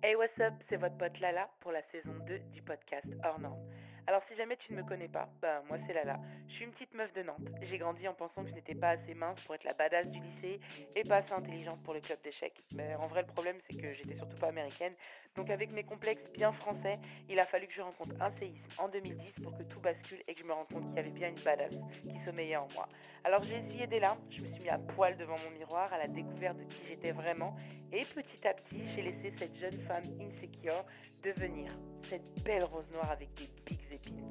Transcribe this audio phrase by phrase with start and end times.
[0.00, 3.58] Hey, what's up, c'est votre pote Lala pour la saison 2 du podcast Hors Norme.
[4.06, 6.20] Alors si jamais tu ne me connais pas, bah moi c'est Lala.
[6.46, 7.48] Je suis une petite meuf de Nantes.
[7.62, 10.20] J'ai grandi en pensant que je n'étais pas assez mince pour être la badass du
[10.20, 10.60] lycée
[10.94, 12.62] et pas assez intelligente pour le club d'échecs.
[12.74, 14.94] Mais en vrai le problème c'est que j'étais surtout pas américaine.
[15.38, 16.98] Donc avec mes complexes bien français,
[17.28, 20.34] il a fallu que je rencontre un séisme en 2010 pour que tout bascule et
[20.34, 21.78] que je me rende compte qu'il y avait bien une badass
[22.10, 22.88] qui sommeillait en moi.
[23.22, 25.98] Alors j'ai essuyé des larmes, je me suis mis à poil devant mon miroir à
[25.98, 27.54] la découverte de qui j'étais vraiment
[27.92, 30.84] et petit à petit j'ai laissé cette jeune femme insecure
[31.22, 31.70] devenir
[32.08, 34.28] cette belle rose noire avec des pics épines.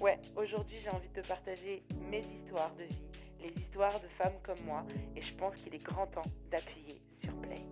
[0.00, 3.06] Ouais, aujourd'hui j'ai envie de te partager mes histoires de vie,
[3.42, 7.32] les histoires de femmes comme moi, et je pense qu'il est grand temps d'appuyer sur
[7.42, 7.67] play.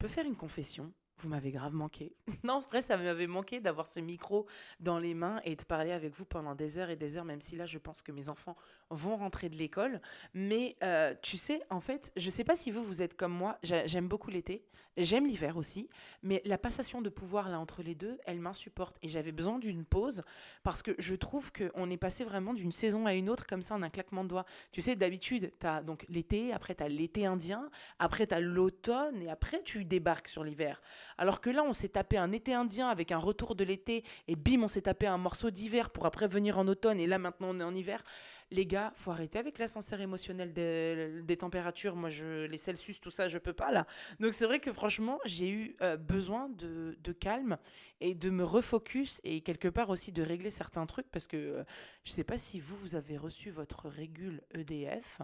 [0.00, 0.92] Je peux faire une confession?
[1.18, 2.12] Vous m'avez grave manqué.
[2.44, 4.46] non, en vrai, ça m'avait manqué d'avoir ce micro
[4.80, 7.40] dans les mains et de parler avec vous pendant des heures et des heures, même
[7.40, 8.56] si là, je pense que mes enfants
[8.90, 10.00] vont rentrer de l'école.
[10.34, 13.58] Mais euh, tu sais, en fait, je sais pas si vous, vous êtes comme moi.
[13.62, 14.64] J'aime beaucoup l'été,
[14.96, 15.88] j'aime l'hiver aussi,
[16.22, 18.96] mais la passation de pouvoir là entre les deux, elle m'insupporte.
[19.02, 20.22] Et j'avais besoin d'une pause
[20.62, 23.74] parce que je trouve qu'on est passé vraiment d'une saison à une autre comme ça
[23.74, 24.44] en un claquement de doigts.
[24.72, 28.40] Tu sais, d'habitude, tu as donc l'été, après tu as l'été indien, après tu as
[28.40, 30.80] l'automne et après tu débarques sur l'hiver.
[31.18, 34.36] Alors que là, on s'est tapé un été indien avec un retour de l'été et
[34.36, 37.48] bim, on s'est tapé un morceau d'hiver pour après venir en automne et là maintenant
[37.50, 38.02] on est en hiver.
[38.50, 41.96] Les gars, faut arrêter avec l'ascenseur émotionnel des, températures.
[41.96, 43.86] Moi, je, les Celsius, tout ça, je peux pas là.
[44.20, 47.58] Donc c'est vrai que franchement, j'ai eu euh, besoin de, calme
[48.00, 51.58] et de me refocus et quelque part aussi de régler certains trucs parce que je
[51.58, 51.64] euh,
[52.04, 55.20] je sais pas si vous, vous avez reçu votre régule EDF.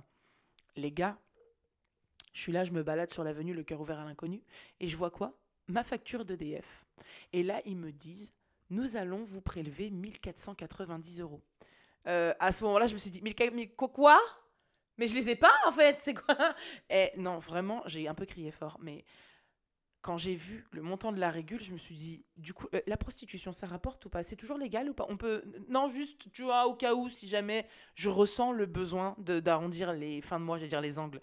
[0.77, 1.19] Les gars,
[2.35, 4.43] je suis là, je me balade sur l'avenue, le cœur ouvert à l'inconnu,
[4.81, 5.39] et je vois quoi?
[5.69, 6.85] Ma facture d'EDF.
[7.33, 8.33] Et là, ils me disent,
[8.71, 11.43] nous allons vous prélever 1490 euros.
[12.07, 13.35] Euh, à ce moment-là, je me suis dit, mais
[13.69, 14.21] quoi?
[14.97, 16.37] Mais je les ai pas, en fait, c'est quoi?
[16.91, 19.05] Et non, vraiment, j'ai un peu crié fort, mais
[20.05, 22.81] quand j'ai vu le montant de la régule, je me suis dit, du coup, euh,
[22.87, 24.23] la prostitution, ça rapporte ou pas?
[24.23, 25.07] C'est toujours légal ou pas?
[25.09, 29.17] On peut, non, juste, tu vois, au cas où, si jamais je ressens le besoin
[29.19, 31.21] d'arrondir les fins de mois, j'allais dire les angles.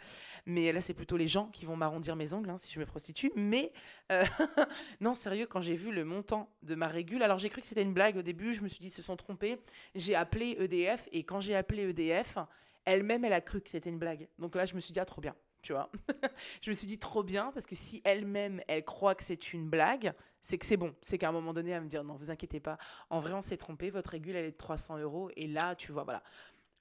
[0.48, 2.88] Mais là, c'est plutôt les gens qui vont m'arrondir mes angles hein, si je me
[2.88, 3.32] prostitue.
[3.36, 3.72] Mais
[4.12, 4.26] euh,
[5.00, 7.84] non, sérieux, quand j'ai vu le montant de ma régule, alors j'ai cru que c'était
[7.84, 8.56] une blague au début.
[8.56, 9.62] Je me suis dit, ils se sont trompés.
[9.94, 12.40] J'ai appelé EDF et quand j'ai appelé EDF,
[12.86, 14.28] elle-même, elle a cru que c'était une blague.
[14.40, 15.90] Donc là, je me suis dit, ah, trop bien tu vois.
[16.62, 19.70] je me suis dit trop bien parce que si elle-même, elle croit que c'est une
[19.70, 20.96] blague, c'est que c'est bon.
[21.02, 22.78] C'est qu'à un moment donné, elle me dire non, vous inquiétez pas.
[23.10, 23.92] En vrai, on s'est trompé.
[23.92, 25.30] Votre régule, elle est de 300 euros.
[25.36, 26.24] Et là, tu vois, voilà.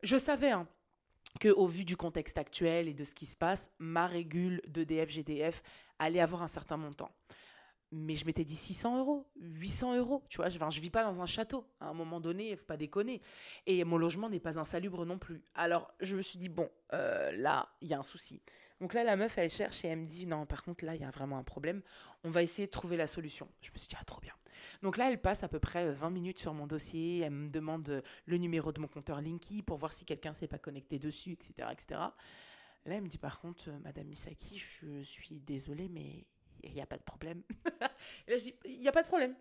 [0.02, 0.66] Je savais hein,
[1.38, 4.84] que au vu du contexte actuel et de ce qui se passe, ma régule de
[4.84, 5.62] DF-GDF
[5.98, 7.10] allait avoir un certain montant.
[7.92, 11.02] Mais je m'étais dit 600 euros, 800 euros, tu vois, je, ne je vis pas
[11.02, 13.20] dans un château, à un moment donné, faut pas déconner.
[13.66, 15.42] Et mon logement n'est pas insalubre non plus.
[15.54, 18.40] Alors, je me suis dit, bon, euh, là, il y a un souci.
[18.80, 21.00] Donc là, la meuf, elle cherche et elle me dit non, par contre, là, il
[21.00, 21.82] y a vraiment un problème.
[22.24, 23.48] On va essayer de trouver la solution.
[23.60, 24.32] Je me suis dit, ah, trop bien.
[24.82, 27.20] Donc là, elle passe à peu près 20 minutes sur mon dossier.
[27.20, 30.58] Elle me demande le numéro de mon compteur Linky pour voir si quelqu'un s'est pas
[30.58, 32.00] connecté dessus, etc., etc.
[32.86, 36.26] Là, elle me dit, par contre, euh, Madame Misaki, je suis désolée, mais
[36.62, 37.42] il n'y a pas de problème.
[37.80, 37.90] là,
[38.38, 39.34] je dis, il n'y a pas de problème.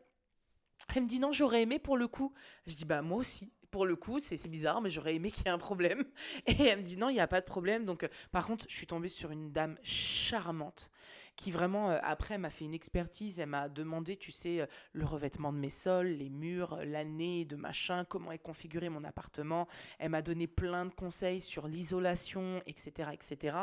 [0.96, 2.34] Elle me dit, non, j'aurais aimé pour le coup.
[2.66, 5.50] Je dis, bah, moi aussi pour le coup, c'est bizarre, mais j'aurais aimé qu'il y
[5.50, 6.04] ait un problème.
[6.48, 7.86] Et elle me dit non, il n'y a pas de problème.
[7.86, 10.90] Donc, euh, par contre, je suis tombée sur une dame charmante
[11.40, 13.40] qui vraiment, euh, après, m'a fait une expertise.
[13.40, 17.56] Elle m'a demandé, tu sais, euh, le revêtement de mes sols, les murs, l'année de
[17.56, 19.66] machin, comment est configuré mon appartement.
[20.00, 23.58] Elle m'a donné plein de conseils sur l'isolation, etc., etc.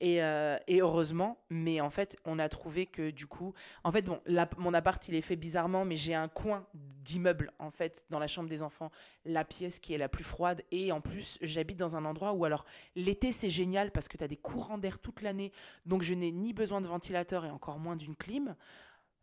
[0.00, 4.02] Et, euh, et, heureusement, mais en fait, on a trouvé que du coup, en fait,
[4.02, 4.20] bon,
[4.58, 8.26] mon appart, il est fait bizarrement, mais j'ai un coin d'immeuble, en fait, dans la
[8.26, 8.90] chambre des enfants,
[9.24, 10.62] la pièce qui est la plus froide.
[10.72, 14.24] Et en plus, j'habite dans un endroit où, alors, l'été, c'est génial parce que tu
[14.24, 15.52] as des courants d'air toute l'année.
[15.86, 18.56] Donc, je n'ai ni besoin de ventilation et encore moins d'une clim.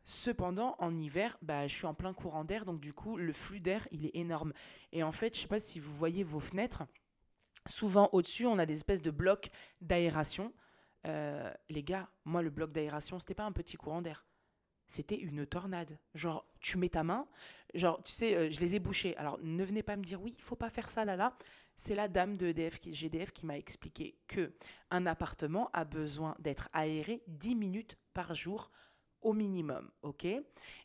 [0.03, 3.59] Cependant, en hiver, bah, je suis en plein courant d'air, donc du coup, le flux
[3.59, 4.51] d'air, il est énorme.
[4.91, 6.83] Et en fait, je sais pas si vous voyez vos fenêtres,
[7.67, 10.53] souvent au-dessus, on a des espèces de blocs d'aération.
[11.05, 14.25] Euh, les gars, moi, le bloc d'aération, c'était pas un petit courant d'air.
[14.87, 15.97] C'était une tornade.
[16.15, 17.27] Genre, tu mets ta main,
[17.73, 19.15] genre, tu sais, euh, je les ai bouchés.
[19.17, 21.37] Alors, ne venez pas me dire, oui, il faut pas faire ça là, là.
[21.83, 24.53] C'est la dame de EDF, GDF qui m'a expliqué que
[24.91, 28.69] un appartement a besoin d'être aéré 10 minutes par jour
[29.23, 30.27] au minimum, ok?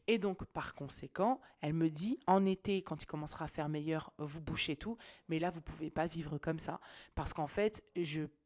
[0.06, 4.10] Et donc, par conséquent, elle me dit, en été, quand il commencera à faire meilleur,
[4.16, 4.96] vous bouchez tout,
[5.28, 6.81] mais là, vous pouvez pas vivre comme ça,
[7.14, 7.84] parce qu'en fait,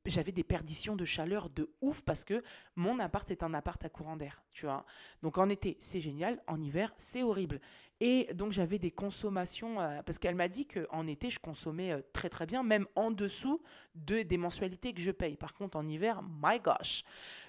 [0.04, 2.42] j'avais des perditions de chaleur de ouf, parce que
[2.74, 4.84] mon appart est un appart à courant d'air, tu vois?
[5.22, 7.60] Donc, en été, c'est génial, en hiver, c'est horrible.
[8.00, 12.00] Et donc j'avais des consommations, euh, parce qu'elle m'a dit qu'en été, je consommais euh,
[12.12, 13.60] très très bien, même en dessous
[13.94, 15.36] de, des mensualités que je paye.
[15.36, 17.04] Par contre, en hiver, my gosh.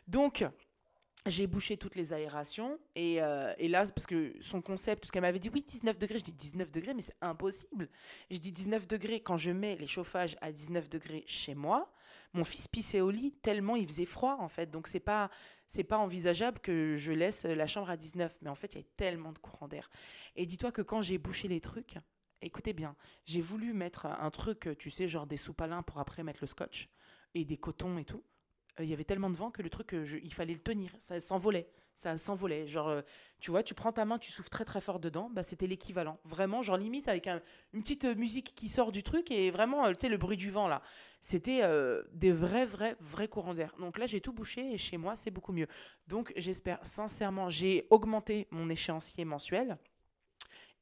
[0.07, 0.45] Donc,
[1.27, 5.21] j'ai bouché toutes les aérations et, euh, et là, parce que son concept, parce qu'elle
[5.21, 7.89] m'avait dit oui, 19 degrés, je dis 19 degrés, mais c'est impossible.
[8.31, 11.92] Je dis 19 degrés quand je mets les chauffages à 19 degrés chez moi.
[12.33, 15.30] Mon fils pissait au lit tellement il faisait froid en fait, donc c'est pas
[15.71, 18.39] c'est pas envisageable que je laisse la chambre à 19.
[18.41, 19.89] Mais en fait, il y a tellement de courant d'air.
[20.35, 21.95] Et dis-toi que quand j'ai bouché les trucs,
[22.41, 26.39] écoutez bien, j'ai voulu mettre un truc, tu sais, genre des soupalins pour après mettre
[26.41, 26.89] le scotch
[27.35, 28.21] et des cotons et tout.
[28.79, 30.91] Euh, il y avait tellement de vent que le truc, euh, il fallait le tenir.
[31.00, 31.68] Ça s'envolait.
[31.95, 32.68] Ça s'envolait.
[32.68, 33.01] Genre, euh,
[33.39, 35.29] tu vois, tu prends ta main, tu souffles très très fort dedans.
[35.31, 36.19] Bah, c'était l'équivalent.
[36.23, 40.09] Vraiment, genre limite avec une petite musique qui sort du truc et vraiment, tu sais,
[40.09, 40.81] le bruit du vent là.
[41.23, 41.62] C'était
[42.13, 43.75] des vrais, vrais, vrais courants d'air.
[43.79, 45.68] Donc là, j'ai tout bouché et chez moi, c'est beaucoup mieux.
[46.07, 49.77] Donc j'espère sincèrement, j'ai augmenté mon échéancier mensuel.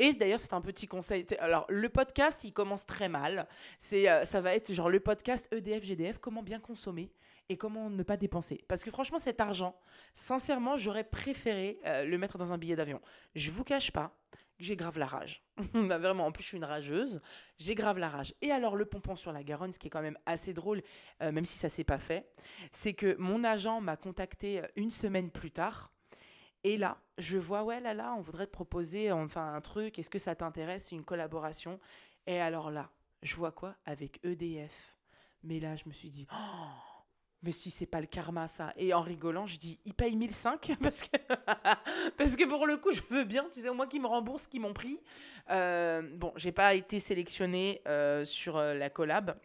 [0.02, 1.26] Et d'ailleurs, c'est un petit conseil.
[1.40, 3.50] Alors, le podcast, il commence très mal.
[3.80, 7.12] C'est, ça va être genre le podcast EDF GDF, comment bien consommer
[7.50, 8.64] et comment ne pas dépenser.
[8.68, 9.76] Parce que franchement, cet argent,
[10.14, 13.02] sincèrement, j'aurais préféré euh, le mettre dans un billet d'avion.
[13.36, 15.44] Je vous cache pas que j'ai grave la rage.
[15.74, 17.22] Bah, vraiment, en plus, je suis une rageuse.
[17.58, 18.36] J'ai grave la rage.
[18.42, 20.82] Et alors, le pompon sur la Garonne, ce qui est quand même assez drôle,
[21.22, 22.32] euh, même si ça s'est pas fait,
[22.72, 25.92] c'est que mon agent m'a contacté euh, une semaine plus tard.
[26.64, 29.98] Et là, je vois, ouais, là, là, on voudrait te proposer enfin un truc.
[29.98, 31.80] Est-ce que ça t'intéresse, une collaboration?
[32.28, 32.92] Et alors là,
[33.24, 33.76] je vois quoi?
[33.86, 34.98] Avec EDF.
[35.44, 36.89] Mais là, je me suis dit, oh,
[37.44, 40.78] mais si c'est pas le karma ça et en rigolant je dis il paye 1005
[40.82, 41.18] parce que
[42.18, 44.44] parce que pour le coup je veux bien tu sais au moins qu'ils me remboursent
[44.44, 45.00] ce qu'ils m'ont pris
[45.50, 49.38] euh, bon j'ai pas été sélectionnée euh, sur euh, la collab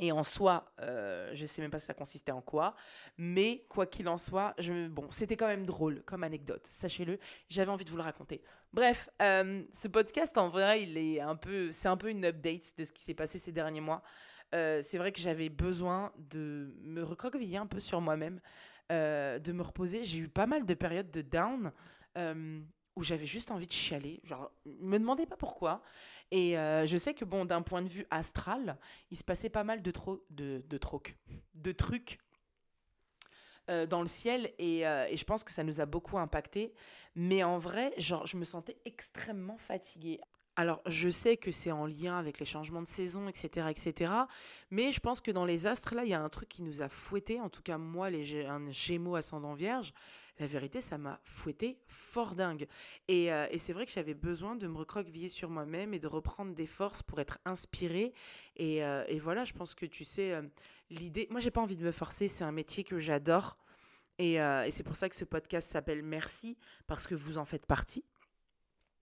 [0.00, 2.76] et en soi, euh, je sais même pas si ça consistait en quoi,
[3.16, 4.54] mais quoi qu'il en soit,
[4.90, 7.18] bon, c'était quand même drôle comme anecdote, sachez-le.
[7.48, 8.40] J'avais envie de vous le raconter.
[8.72, 12.84] Bref, ce podcast en vrai, il est un peu, c'est un peu une update de
[12.84, 14.02] ce qui s'est passé ces derniers mois.
[14.54, 18.40] Euh, c'est vrai que j'avais besoin de me recroqueviller un peu sur moi-même,
[18.90, 20.04] euh, de me reposer.
[20.04, 21.72] J'ai eu pas mal de périodes de down
[22.16, 22.60] euh,
[22.96, 24.20] où j'avais juste envie de chialer.
[24.24, 24.50] Genre,
[24.80, 25.82] me demandez pas pourquoi.
[26.30, 28.76] Et je sais que, bon, d'un point de vue astral,
[29.10, 30.78] il se passait pas mal de, trop, de, de,
[31.54, 32.18] de trucs
[33.88, 36.74] dans le ciel et, et, je pense que ça nous a beaucoup impacté.
[37.14, 40.20] Mais en vrai, genre, je me sentais extrêmement fatiguée.
[40.58, 44.12] Alors, je sais que c'est en lien avec les changements de saison, etc., etc.
[44.72, 46.82] Mais je pense que dans les astres, là, il y a un truc qui nous
[46.82, 47.40] a fouetté.
[47.40, 49.92] En tout cas, moi, les, un Gémeaux ascendant Vierge,
[50.40, 52.66] la vérité, ça m'a fouetté fort dingue.
[53.06, 56.08] Et, euh, et c'est vrai que j'avais besoin de me recroqueviller sur moi-même et de
[56.08, 58.12] reprendre des forces pour être inspirée.
[58.56, 60.42] Et, euh, et voilà, je pense que tu sais, euh,
[60.90, 61.28] l'idée.
[61.30, 62.26] Moi, j'ai pas envie de me forcer.
[62.26, 63.58] C'est un métier que j'adore.
[64.18, 66.58] Et, et c'est pour ça que ce podcast s'appelle Merci,
[66.88, 68.04] parce que vous en faites partie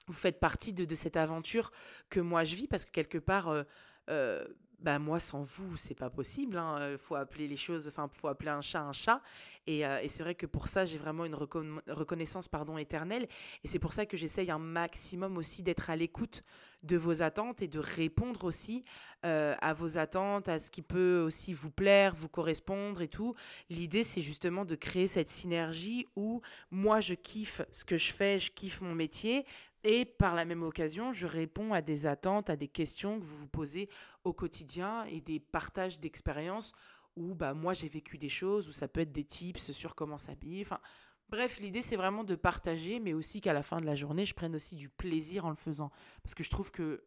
[0.06, 1.70] vous faites partie de, de, cette aventure
[2.10, 3.62] que moi je vis parce que quelque part, euh,
[4.08, 4.44] euh,
[4.80, 6.58] bah moi sans vous c'est pas possible.
[6.58, 6.96] Hein.
[6.98, 9.22] faut appeler les choses, enfin faut appeler un chat un chat.
[9.66, 13.26] Et, euh, et c'est vrai que pour ça j'ai vraiment une reconnaissance pardon éternelle.
[13.64, 16.42] Et c'est pour ça que j'essaye un maximum aussi d'être à l'écoute
[16.84, 18.84] de vos attentes et de répondre aussi
[19.22, 23.34] à vos attentes, à ce qui peut aussi vous plaire, vous correspondre et tout.
[23.70, 28.38] L'idée c'est justement de créer cette synergie où moi je kiffe ce que je fais,
[28.38, 29.44] je kiffe mon métier,
[29.88, 33.36] et par la même occasion, je réponds à des attentes, à des questions que vous
[33.36, 33.88] vous posez
[34.24, 36.72] au quotidien et des partages d'expériences
[37.14, 40.18] où bah, moi j'ai vécu des choses, où ça peut être des tips sur comment
[40.18, 40.62] s'habiller.
[40.62, 40.80] Enfin,
[41.28, 44.34] bref, l'idée c'est vraiment de partager, mais aussi qu'à la fin de la journée, je
[44.34, 45.92] prenne aussi du plaisir en le faisant.
[46.24, 47.04] Parce que je trouve que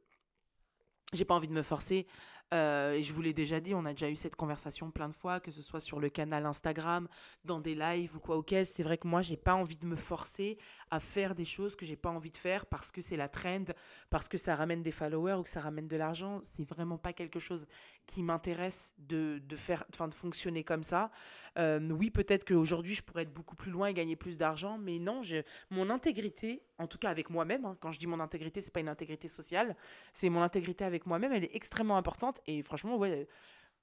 [1.12, 2.08] j'ai pas envie de me forcer.
[2.54, 5.16] Euh, et je vous l'ai déjà dit, on a déjà eu cette conversation plein de
[5.16, 7.08] fois, que ce soit sur le canal Instagram,
[7.46, 8.46] dans des lives ou quoi au.
[8.64, 10.58] C'est vrai que moi, j'ai pas envie de me forcer
[10.90, 13.66] à faire des choses que j'ai pas envie de faire parce que c'est la trend,
[14.10, 16.40] parce que ça ramène des followers ou que ça ramène de l'argent.
[16.42, 17.68] C'est vraiment pas quelque chose
[18.08, 21.12] qui m'intéresse de, de, faire, enfin, de fonctionner comme ça.
[21.60, 24.98] Euh, oui, peut-être qu'aujourd'hui, je pourrais être beaucoup plus loin et gagner plus d'argent, mais
[24.98, 25.22] non,
[25.70, 28.80] mon intégrité, en tout cas avec moi-même, hein, quand je dis mon intégrité, c'est pas
[28.80, 29.76] une intégrité sociale,
[30.14, 32.39] c'est mon intégrité avec moi-même, elle est extrêmement importante.
[32.46, 33.28] Et franchement, ouais,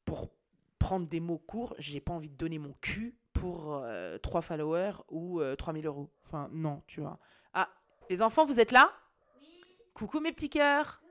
[0.04, 0.30] pour
[0.78, 4.94] prendre des mots courts, j'ai pas envie de donner mon cul pour euh, 3 followers
[5.10, 6.10] ou 3000 euh, euros.
[6.24, 7.18] Enfin, non, tu vois.
[7.52, 7.68] Ah,
[8.08, 8.92] les enfants, vous êtes là?
[9.40, 9.64] Oui.
[9.94, 11.02] Coucou mes petits cœurs.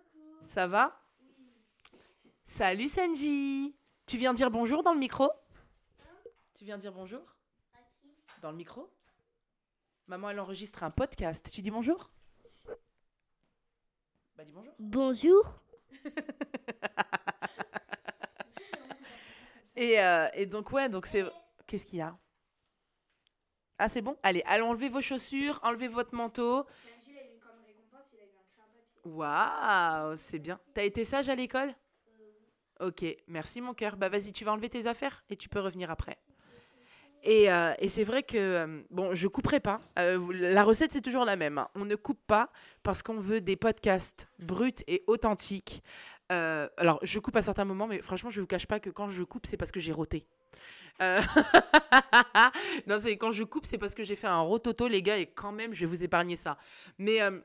[0.47, 0.99] Ça va?
[1.21, 1.99] Oui.
[2.43, 3.75] Salut Senji.
[4.05, 5.29] Tu viens dire bonjour dans le micro?
[6.53, 7.21] Tu viens dire bonjour?
[7.73, 8.15] À qui?
[8.41, 8.91] Dans le micro?
[10.07, 11.49] Maman, elle enregistre un podcast.
[11.51, 12.11] Tu dis bonjour?
[14.37, 14.73] Bah dis bonjour.
[14.79, 15.61] Bonjour.
[19.75, 21.23] et, euh, et donc, ouais, donc c'est...
[21.67, 22.17] Qu'est-ce qu'il y a?
[23.77, 24.15] Ah, c'est bon?
[24.23, 26.65] Allez, allez, enlevez vos chaussures, enlevez votre manteau.
[29.03, 30.59] Waouh, c'est bien.
[30.73, 31.73] T'as été sage à l'école?
[32.79, 33.97] Ok, merci mon cœur.
[33.97, 36.17] Bah vas-y, tu vas enlever tes affaires et tu peux revenir après.
[37.23, 39.81] Et, euh, et c'est vrai que, euh, bon, je couperai pas.
[39.95, 41.57] La recette, c'est toujours la même.
[41.57, 41.67] hein.
[41.73, 42.51] On ne coupe pas
[42.83, 45.81] parce qu'on veut des podcasts bruts et authentiques.
[46.31, 48.89] Euh, alors, je coupe à certains moments, mais franchement, je ne vous cache pas que
[48.89, 50.25] quand je coupe, c'est parce que j'ai roté.
[51.01, 51.21] Euh,
[52.87, 55.27] non, c'est quand je coupe, c'est parce que j'ai fait un rototo, les gars, et
[55.27, 56.57] quand même, je vais vous épargner ça.
[56.97, 57.39] Mais euh,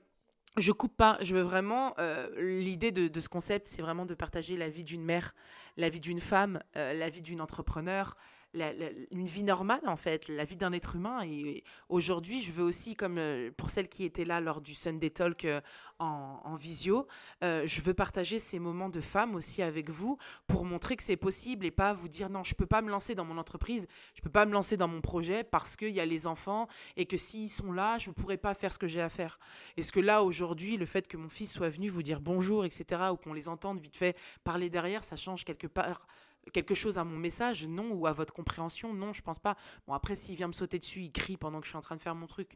[0.56, 1.18] je coupe pas.
[1.20, 1.94] Je veux vraiment.
[1.98, 5.34] euh, L'idée de, de ce concept, c'est vraiment de partager la vie d'une mère,
[5.76, 8.16] la vie d'une femme, la vie d'une entrepreneur.
[8.54, 11.20] Une vie normale en fait, la vie d'un être humain.
[11.24, 15.10] Et aujourd'hui, je veux aussi, comme euh, pour celles qui étaient là lors du Sunday
[15.10, 15.60] Talk euh,
[15.98, 17.06] en, visio,
[17.44, 20.16] euh, je veux partager ces moments de femme aussi avec vous
[20.46, 23.14] pour montrer que c'est possible et pas vous dire non, je peux pas me lancer
[23.14, 26.06] dans mon entreprise, je peux pas me lancer dans mon projet parce qu'il y a
[26.06, 26.66] les enfants
[26.96, 29.38] et que s'ils sont là, je ne pourrais pas faire ce que j'ai à faire.
[29.76, 33.02] Est-ce que là, aujourd'hui, le fait que mon fils soit venu vous dire bonjour, etc.,
[33.12, 36.06] ou qu'on les entende vite fait parler derrière, ça change quelque part
[36.52, 37.92] quelque chose à mon message Non.
[37.92, 39.56] Ou à votre compréhension Non, je pense pas.
[39.86, 41.96] Bon, après, s'il vient me sauter dessus, il crie pendant que je suis en train
[41.96, 42.52] de faire mon truc.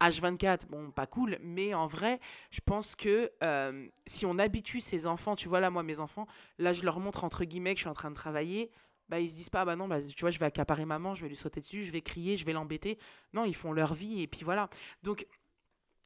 [0.00, 5.06] H24, bon, pas cool, mais en vrai, je pense que euh, si on habitue ces
[5.06, 6.26] enfants, tu vois, là, moi, mes enfants,
[6.58, 8.70] là, je leur montre entre guillemets que je suis en train de travailler,
[9.08, 11.14] bah, ils se disent pas, ah bah non, bah, tu vois, je vais accaparer maman,
[11.14, 12.98] je vais lui sauter dessus, je vais crier, je vais l'embêter.
[13.32, 14.68] Non, ils font leur vie, et puis voilà.
[15.02, 15.26] Donc,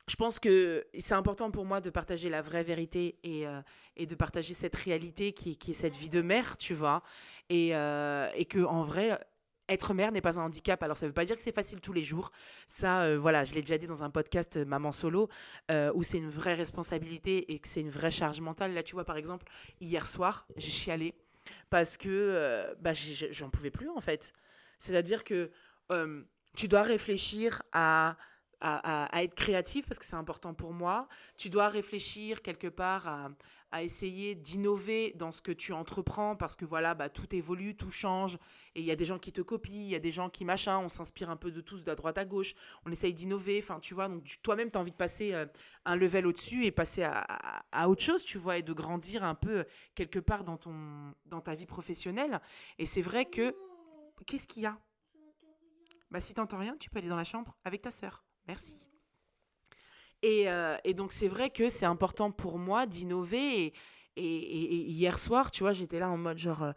[0.08, 3.60] je pense que c'est important pour moi de partager la vraie vérité et, euh,
[3.98, 7.02] de partager cette réalité qui, est cette vie de mère, tu vois.
[7.50, 9.18] Et, euh, que, en vrai,
[9.68, 10.82] être mère n'est pas un handicap.
[10.82, 12.30] Alors, ça ne veut pas dire que c'est facile tous les jours.
[12.66, 15.28] Ça, euh, voilà, je l'ai déjà dit dans un podcast euh, Maman Solo,
[15.94, 18.72] où c'est une vraie responsabilité et que c'est une vraie charge mentale.
[18.72, 19.46] Là, tu vois, par exemple,
[19.80, 21.14] hier soir, j'ai chialé
[21.70, 24.32] parce que bah, j'en pouvais plus, en fait.
[24.78, 25.50] C'est-à-dire que
[26.56, 28.16] tu dois réfléchir à
[28.60, 31.08] à, être créatif parce que c'est important pour moi.
[31.36, 36.64] Tu dois réfléchir quelque part à, essayer d'innover dans ce que tu entreprends parce que
[36.64, 38.36] voilà, bah, tout évolue, tout change
[38.74, 40.46] et il y a des gens qui te copient, il y a des gens qui
[40.46, 42.54] machin, on s'inspire un peu de tous, de droite à gauche,
[42.86, 45.44] on essaye d'innover, enfin tu vois, donc toi-même tu as envie de passer euh,
[45.84, 49.58] un level au-dessus et passer à autre chose, tu vois, et de grandir un peu
[49.58, 52.40] euh, quelque part dans, ton, dans ta vie professionnelle.
[52.78, 53.54] Et c'est vrai que...
[54.26, 54.78] Qu'est-ce qu'il y a?
[56.10, 58.24] Bah, si t'entends rien, tu peux aller dans la chambre avec ta sœur.
[58.48, 58.88] Merci.
[60.22, 63.72] Et, euh, et donc, c'est vrai que c'est important pour moi d'innover.
[64.16, 66.72] Et hier soir, tu vois, j'étais là en mode genre, euh,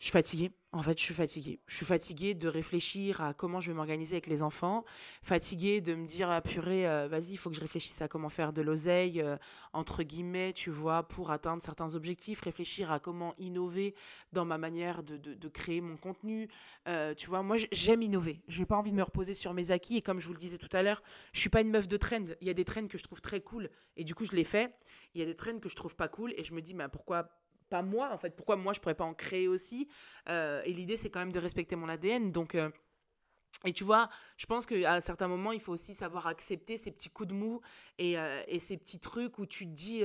[0.00, 0.50] je suis fatiguée.
[0.74, 1.60] En fait, je suis fatiguée.
[1.68, 4.84] Je suis fatiguée de réfléchir à comment je vais m'organiser avec les enfants.
[5.22, 8.28] Fatiguée de me dire, ah, purée, euh, vas-y, il faut que je réfléchisse à comment
[8.28, 9.36] faire de l'oseille, euh,
[9.72, 12.40] entre guillemets, tu vois, pour atteindre certains objectifs.
[12.40, 13.94] Réfléchir à comment innover
[14.32, 16.48] dans ma manière de, de- créer mon contenu.
[16.88, 18.42] Euh, tu vois, moi, j'aime innover.
[18.48, 19.98] Je n'ai pas envie de me reposer sur mes acquis.
[19.98, 21.96] Et comme je vous le disais tout à l'heure, je suis pas une meuf de
[21.96, 22.24] trend.
[22.40, 23.70] Il y a des trends que je trouve très cool.
[23.96, 24.74] Et du coup, je les fais.
[25.14, 26.34] Il y a des trends que je trouve pas cool.
[26.36, 27.28] Et je me dis, mais pourquoi
[27.82, 29.88] moi, en fait Pourquoi moi, je pourrais pas en créer aussi?
[30.28, 32.32] Euh, Et l'idée, c'est quand même de respecter mon ADN.
[32.32, 32.54] Donc...
[32.54, 32.70] euh,
[33.64, 36.90] et tu vois, je pense qu'à un certain moment, il faut aussi savoir accepter ces
[36.90, 37.60] petits coups de mou
[37.98, 40.02] et, euh, et ces petits trucs où tu dis,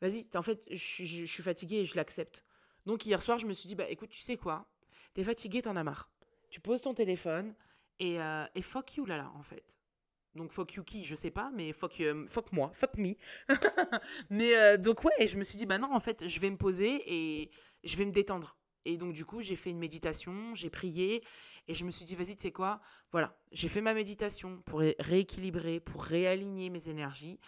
[0.00, 2.44] vas-y, en fait, je, suis- fatiguée et je l'accepte.
[2.86, 4.66] Donc hier soir, je me suis dit, bah écoute, tu sais quoi?
[5.14, 6.08] T'es fatigué, t'en as marre.
[6.48, 7.54] Tu poses ton téléphone
[7.98, 8.18] et,
[8.54, 9.76] et fuck you là là, en fait.
[10.34, 13.14] Donc fuck you qui, je sais pas, mais fuck, euh, fuck moi, fuck me.
[14.30, 16.56] mais euh, donc ouais, je me suis dit, bah non, en fait, je vais me
[16.56, 17.50] poser et
[17.84, 18.56] je vais me détendre.
[18.84, 21.22] Et donc du coup, j'ai fait une méditation, j'ai prié
[21.68, 22.80] et je me suis dit, vas-y, tu sais quoi
[23.12, 27.38] Voilà, j'ai fait ma méditation pour ré- rééquilibrer, pour réaligner mes énergies.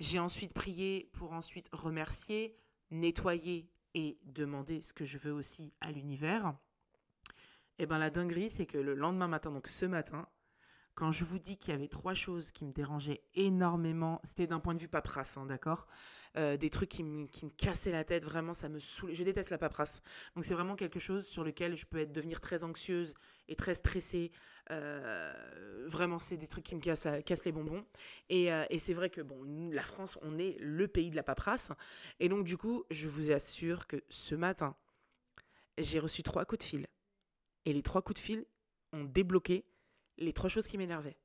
[0.00, 2.56] J'ai ensuite prié pour ensuite remercier,
[2.90, 6.54] nettoyer et demander ce que je veux aussi à l'univers.
[7.78, 10.28] Et ben la dinguerie, c'est que le lendemain matin, donc ce matin,
[10.94, 14.60] quand je vous dis qu'il y avait trois choses qui me dérangeaient énormément, c'était d'un
[14.60, 15.86] point de vue paperasse, hein, d'accord?
[16.36, 19.14] Euh, Des trucs qui me, qui me cassaient la tête, vraiment, ça me saoulait.
[19.14, 20.02] Je déteste la paperasse.
[20.34, 23.14] Donc c'est vraiment quelque chose sur lequel je peux être, devenir très anxieuse
[23.48, 24.32] et très stressée.
[24.70, 25.32] Euh,
[25.86, 27.06] vraiment, c'est des trucs qui me cassent,
[27.44, 27.84] les bonbons.
[28.28, 31.22] Et, euh, et c'est vrai que, bon, la France, on est le pays de la
[31.22, 31.70] paperasse.
[32.18, 34.76] Et donc, du coup, je vous assure que ce matin,
[35.78, 36.86] j'ai reçu trois coups de fil.
[37.64, 38.46] Et les trois coups de fil
[38.92, 39.64] ont débloqué
[40.18, 41.16] les trois choses qui m'énervaient.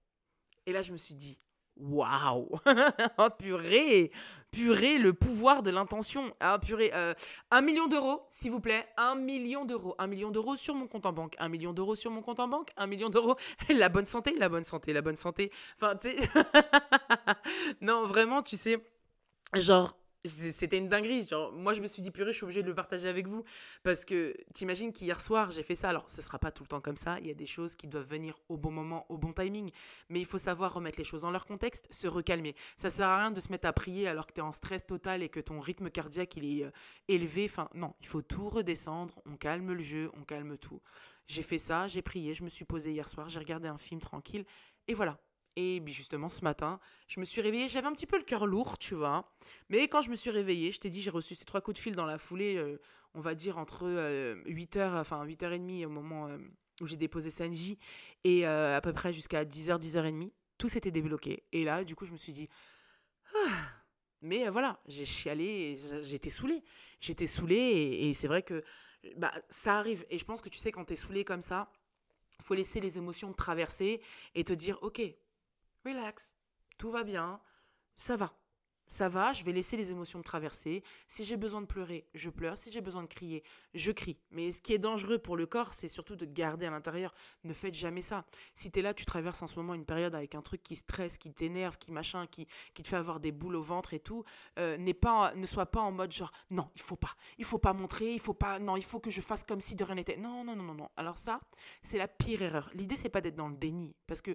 [0.65, 1.39] Et là, je me suis dit,
[1.77, 2.59] waouh
[3.17, 4.11] Oh purée
[4.51, 7.13] Purée, le pouvoir de l'intention Ah purée, euh,
[7.51, 8.87] un million d'euros, s'il vous plaît.
[8.97, 9.95] Un million d'euros.
[9.99, 11.35] Un million d'euros sur mon compte en banque.
[11.39, 12.69] Un million d'euros sur mon compte en banque.
[12.77, 13.35] Un million d'euros.
[13.69, 15.51] La bonne santé, la bonne santé, la bonne santé.
[15.75, 16.29] Enfin, tu sais...
[17.81, 18.83] non, vraiment, tu sais,
[19.55, 19.98] genre...
[20.25, 21.25] C'était une dinguerie.
[21.25, 23.43] Genre, moi, je me suis dit, purée, je suis obligée de le partager avec vous.
[23.83, 25.89] Parce que t'imagines qu'hier soir, j'ai fait ça.
[25.89, 27.19] Alors, ce sera pas tout le temps comme ça.
[27.19, 29.71] Il y a des choses qui doivent venir au bon moment, au bon timing.
[30.09, 32.55] Mais il faut savoir remettre les choses dans leur contexte, se recalmer.
[32.77, 34.85] Ça sert à rien de se mettre à prier alors que tu es en stress
[34.85, 36.71] total et que ton rythme cardiaque est euh,
[37.07, 37.45] élevé.
[37.45, 39.21] Enfin, non, il faut tout redescendre.
[39.25, 40.81] On calme le jeu, on calme tout.
[41.29, 44.01] J'ai fait ça, j'ai prié, je me suis posée hier soir, j'ai regardé un film
[44.01, 44.45] tranquille,
[44.87, 45.19] et voilà.
[45.61, 48.77] Et justement, ce matin, je me suis réveillée, j'avais un petit peu le cœur lourd,
[48.77, 49.29] tu vois.
[49.67, 51.81] Mais quand je me suis réveillée, je t'ai dit, j'ai reçu ces trois coups de
[51.81, 52.79] fil dans la foulée, euh,
[53.13, 53.83] on va dire entre
[54.45, 56.37] 8h, enfin 8h30 au moment euh,
[56.79, 57.77] où j'ai déposé Sanji,
[58.23, 61.43] et euh, à peu près jusqu'à 10h, 10h30, tout s'était débloqué.
[61.51, 62.47] Et là, du coup, je me suis dit,
[63.35, 63.49] ah.
[64.21, 66.63] mais voilà, j'ai chialé, j'étais saoulée.
[67.01, 68.63] J'étais saoulée, et, et c'est vrai que
[69.17, 70.05] bah, ça arrive.
[70.09, 71.69] Et je pense que tu sais, quand t'es saoulée comme ça,
[72.41, 74.01] faut laisser les émotions traverser
[74.35, 75.01] et te dire, ok,
[75.85, 76.35] relax,
[76.77, 77.41] tout va bien,
[77.95, 78.33] ça va.
[78.91, 80.83] Ça va, je vais laisser les émotions me traverser.
[81.07, 82.57] Si j'ai besoin de pleurer, je pleure.
[82.57, 83.43] Si j'ai besoin de crier,
[83.75, 84.17] je crie.
[84.31, 87.13] Mais ce qui est dangereux pour le corps, c'est surtout de garder à l'intérieur.
[87.43, 88.25] Ne faites jamais ça.
[88.55, 90.75] Si tu es là, tu traverses en ce moment une période avec un truc qui
[90.75, 93.99] stresse, qui t'énerve, qui machin, qui, qui te fait avoir des boules au ventre et
[93.99, 94.23] tout,
[94.57, 97.15] euh, pas, ne sois pas en mode genre non, il faut pas.
[97.37, 98.57] Il faut pas montrer, il faut pas.
[98.57, 100.17] Non, il faut que je fasse comme si de rien n'était.
[100.17, 100.89] Non, non, non, non, non.
[100.97, 101.41] Alors ça,
[101.83, 102.71] c'est la pire erreur.
[102.73, 103.95] L'idée, c'est pas d'être dans le déni.
[104.07, 104.33] Parce que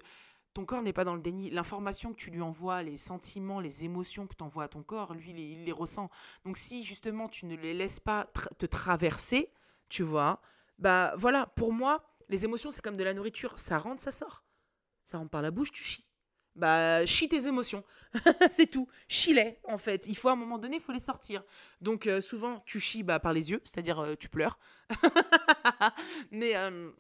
[0.54, 1.50] ton corps n'est pas dans le déni.
[1.50, 5.14] L'information que tu lui envoies, les sentiments, les émotions que tu envoies à ton corps,
[5.14, 6.10] lui, il les, ressent.
[6.44, 9.50] Donc si justement tu ne les laisses pas te traverser,
[9.88, 10.40] tu vois,
[10.78, 13.58] bah voilà, pour moi, les émotions, c'est comme de la nourriture.
[13.58, 14.44] Ça rentre, ça sort.
[15.04, 16.10] Ça rentre par la bouche, tu chies.
[16.56, 17.82] Bah, chie tes émotions.
[18.50, 18.88] c'est tout.
[19.08, 20.04] Chie-les, en fait.
[20.06, 21.42] Il faut à un moment donné, il faut les sortir.
[21.80, 24.58] Donc, euh, souvent, tu chies bah, par les yeux, c'est-à-dire euh, tu pleures.
[26.30, 26.90] Mais euh,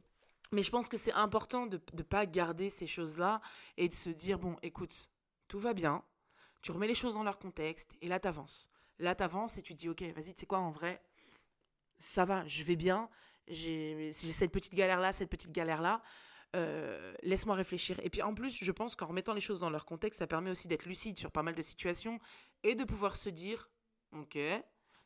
[0.54, 3.40] mais je pense que c'est important de ne pas garder ces choses-là
[3.76, 5.10] et de se dire, bon, écoute,
[5.48, 6.02] tout va bien,
[6.62, 8.70] tu remets les choses dans leur contexte et là, tu avances.
[8.98, 11.02] Là, tu avances et tu te dis, ok, vas-y, tu sais quoi, en vrai,
[11.98, 13.08] ça va, je vais bien,
[13.48, 16.02] j'ai cette petite galère-là, cette petite galère-là.
[16.56, 17.98] Euh, laisse-moi réfléchir.
[18.04, 20.50] Et puis en plus, je pense qu'en remettant les choses dans leur contexte, ça permet
[20.50, 22.20] aussi d'être lucide sur pas mal de situations
[22.62, 23.68] et de pouvoir se dire,
[24.12, 24.38] ok,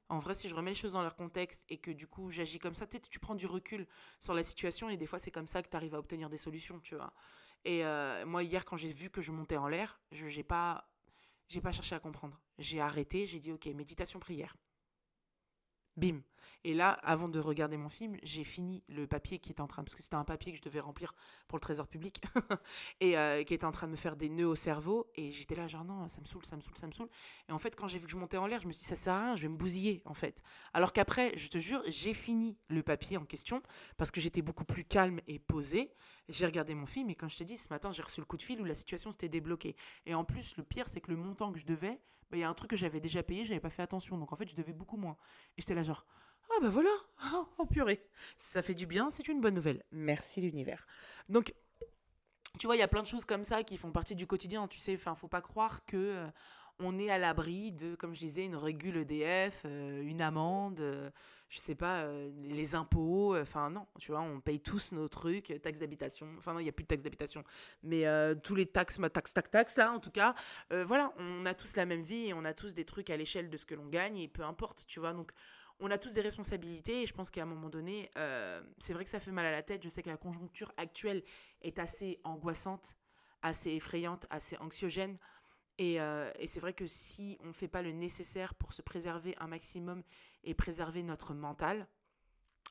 [0.09, 2.59] en vrai, si je remets les choses dans leur contexte et que du coup j'agis
[2.59, 3.87] comme ça, tu prends du recul
[4.21, 6.39] sur la situation et des fois c'est comme ça que tu arrives à obtenir des
[6.39, 7.13] solutions, tu vois.
[7.65, 10.89] Et euh, moi hier quand j'ai vu que je montais en l'air, je n'ai pas
[11.49, 12.41] j'ai pas cherché à comprendre.
[12.59, 14.57] J'ai arrêté, j'ai dit OK, méditation prière.
[15.99, 16.23] Bim.
[16.65, 19.85] Et là, avant de regarder mon film, j'ai fini le papier qui était en train,
[19.85, 21.15] parce que c'était un papier que je devais remplir
[21.47, 22.21] pour le trésor public,
[23.01, 25.07] et euh, qui était en train de me faire des nœuds au cerveau.
[25.15, 27.09] Et j'étais là, genre non, ça me saoule, ça me saoule, ça me saoule.
[27.49, 28.87] Et en fait, quand j'ai vu que je montais en l'air, je me suis dit,
[28.87, 30.43] ça sert à rien, je vais me bousiller, en fait.
[30.75, 33.63] Alors qu'après, je te jure, j'ai fini le papier en question,
[33.97, 35.93] parce que j'étais beaucoup plus calme et posé.
[36.29, 38.37] J'ai regardé mon film, et quand je t'ai dit, ce matin, j'ai reçu le coup
[38.37, 39.77] de fil où la situation s'était débloquée.
[40.07, 42.45] Et en plus, le pire, c'est que le montant que je devais, bah, il y
[42.45, 44.19] a un truc que j'avais déjà payé, j'avais pas fait attention.
[44.19, 45.17] Donc en fait, je devais beaucoup moins.
[45.57, 46.07] Et j'étais là, genre,
[46.51, 46.91] ah bah voilà,
[47.59, 48.03] oh, purée,
[48.37, 49.85] ça fait du bien, c'est une bonne nouvelle.
[49.93, 50.87] Merci l'univers.
[51.29, 51.55] Donc,
[52.59, 54.67] tu vois, il y a plein de choses comme ça qui font partie du quotidien.
[54.67, 56.27] Tu sais, enfin, faut pas croire que euh,
[56.81, 61.11] on est à l'abri de, comme je disais, une régule EDF, euh, une amende, euh,
[61.49, 62.07] je sais pas,
[62.43, 63.37] les impôts.
[63.37, 66.29] Enfin non, tu vois, on paye tous nos trucs, taxes d'habitation.
[66.39, 67.45] Enfin non, il y a plus de taxes d'habitation,
[67.83, 68.05] mais
[68.43, 70.35] tous les taxes, taxes, taxes, taxes là, en tout cas,
[70.71, 73.51] voilà, on a tous la même vie et on a tous des trucs à l'échelle
[73.51, 75.13] de ce que l'on gagne et peu importe, tu vois.
[75.13, 75.33] Donc
[75.81, 79.05] on a tous des responsabilités et je pense qu'à un moment donné, euh, c'est vrai
[79.05, 79.83] que ça fait mal à la tête.
[79.83, 81.23] Je sais que la conjoncture actuelle
[81.63, 82.97] est assez angoissante,
[83.43, 85.19] assez effrayante, assez anxiogène.
[85.79, 89.35] Et, euh, c'est vrai que si on ne fait pas le nécessaire pour se préserver
[89.39, 90.03] un maximum
[90.45, 91.87] et préserver notre mental,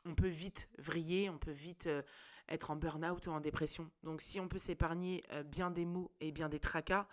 [0.06, 2.02] on peut vite vriller, on peut vite euh,
[2.50, 3.90] être en burn-out ou en dépression.
[4.04, 7.08] Donc si on peut s'épargner bien des mots et bien des tracas,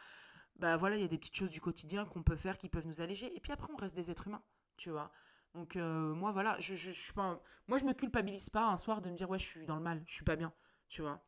[0.57, 2.87] bah voilà, il y a des petites choses du quotidien qu'on peut faire qui peuvent
[2.87, 3.35] nous alléger.
[3.37, 4.45] Et puis après, on reste des êtres humains,
[4.77, 5.11] tu vois.
[5.55, 9.01] Donc euh, moi voilà, je, je, suis pas moi je me culpabilise pas un soir
[9.01, 10.53] de me dire ouais, je suis dans le mal, je suis pas bien,
[10.89, 11.25] tu vois.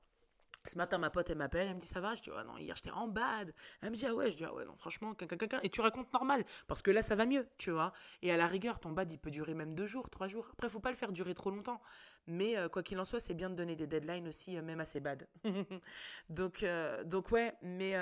[0.66, 2.14] Ce matin, ma pote, elle m'appelle, elle me dit ça va?
[2.14, 3.52] Je dis ah non, hier j'étais en bad.
[3.80, 6.12] Elle me dit ah ouais, je dis ah ouais, non, franchement, quelqu'un, et tu racontes
[6.12, 7.92] normal, parce que là ça va mieux, tu vois.
[8.22, 10.48] Et à la rigueur, ton bad il peut durer même deux jours, trois jours.
[10.52, 11.80] Après, faut pas le faire durer trop longtemps.
[12.28, 14.84] Mais euh, quoi qu'il en soit, c'est bien de donner des deadlines aussi, euh, même
[14.84, 15.28] ses bad.
[16.28, 16.64] donc,
[17.04, 17.94] donc ouais, mais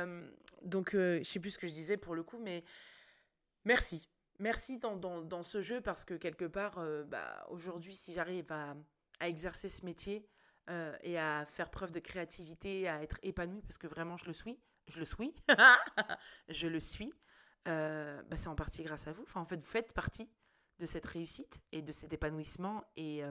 [0.63, 2.65] donc je sais plus ce que je disais pour le coup, mais
[3.65, 8.75] merci merci dans, ce jeu parce que quelque part, euh, bah, aujourd'hui, si j'arrive à,
[9.21, 10.29] exercer ce métier
[10.71, 14.33] euh, et à faire preuve de créativité, à être épanouie, parce que vraiment je le
[14.33, 15.35] suis, je le suis,
[16.49, 17.13] je le suis,
[17.69, 19.23] euh, bah, c'est en partie grâce à vous.
[19.25, 20.31] Enfin, en fait, vous faites partie
[20.79, 23.23] de cette réussite et de cet épanouissement et,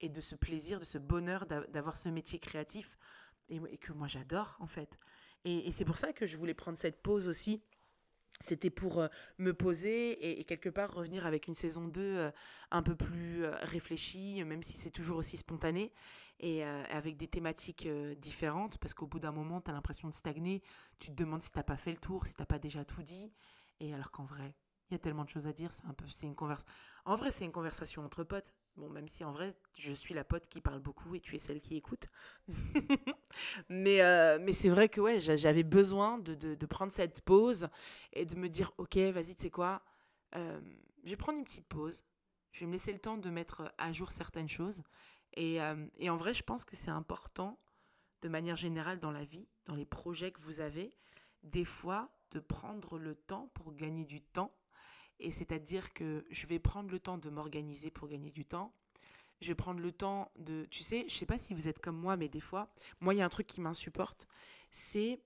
[0.00, 2.96] et de ce plaisir, de ce bonheur d'avoir ce métier créatif
[3.48, 4.96] et, que moi j'adore en fait.
[5.44, 7.60] et c'est pour ça que je voulais prendre cette pause aussi
[8.40, 9.08] c'était pour euh,
[9.38, 12.30] me poser et, quelque part revenir avec une saison 2 euh,
[12.70, 15.92] un peu plus euh, réfléchie, même si c'est toujours aussi spontané,
[16.40, 20.62] et avec des thématiques différentes, parce qu'au bout d'un moment, tu as l'impression de stagner,
[20.98, 23.32] tu te demandes si t'as pas fait le tour, si t'as pas déjà tout dit,
[23.80, 24.54] et alors qu'en vrai,
[24.88, 26.72] Il y a tellement de choses à dire, c'est une conversation.
[27.06, 28.52] En vrai, c'est une conversation entre potes.
[28.76, 31.38] Bon, même si en vrai, je suis la pote qui parle beaucoup et tu es
[31.38, 32.06] celle qui écoute.
[33.68, 37.68] mais euh, mais c'est vrai que ouais, j'avais besoin de, de, prendre cette pause
[38.12, 39.82] et de me dire, ok, vas-y, tu sais quoi,
[40.36, 40.60] euh,
[41.04, 42.04] je vais prendre une petite pause.
[42.52, 44.82] Je vais me laisser le temps de mettre à jour certaines choses.
[45.36, 47.58] Et, euh, et en vrai, je pense que c'est important,
[48.22, 50.94] de manière générale dans la vie, dans les projets que vous avez,
[51.42, 54.52] des fois, de prendre le temps pour gagner du temps
[55.18, 58.72] et c'est-à-dire que je vais prendre le temps de m'organiser pour gagner du temps.
[59.40, 60.66] Je vais prendre le temps de...
[60.70, 62.70] Tu sais, je sais pas si vous êtes comme moi, mais des fois,
[63.00, 64.28] moi, il y a un truc qui m'insupporte,
[64.70, 65.20] c'est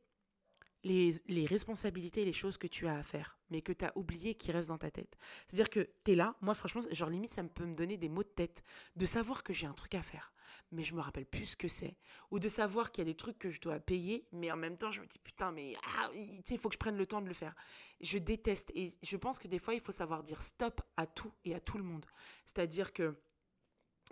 [0.82, 3.96] les, les, responsabilités et les choses que tu as à faire, mais que tu as
[3.96, 5.16] oublié qui restent dans ta tête.
[5.46, 8.22] C'est-à-dire que tu es là, moi franchement, genre limite, ça peut me donner des maux
[8.22, 8.62] de tête
[8.96, 10.32] de savoir que j'ai un truc à faire,
[10.70, 11.96] mais je me rappelle plus ce que c'est.
[12.30, 14.76] Ou de savoir qu'il y a des trucs que je dois payer, mais en même
[14.76, 17.28] temps, je me dis putain, mais ah, il faut que je prenne le temps de
[17.28, 17.54] le faire.
[18.00, 21.32] Je déteste et je pense que des fois, il faut savoir dire stop à tout
[21.44, 22.06] et à tout le monde.
[22.46, 23.16] C'est-à-dire que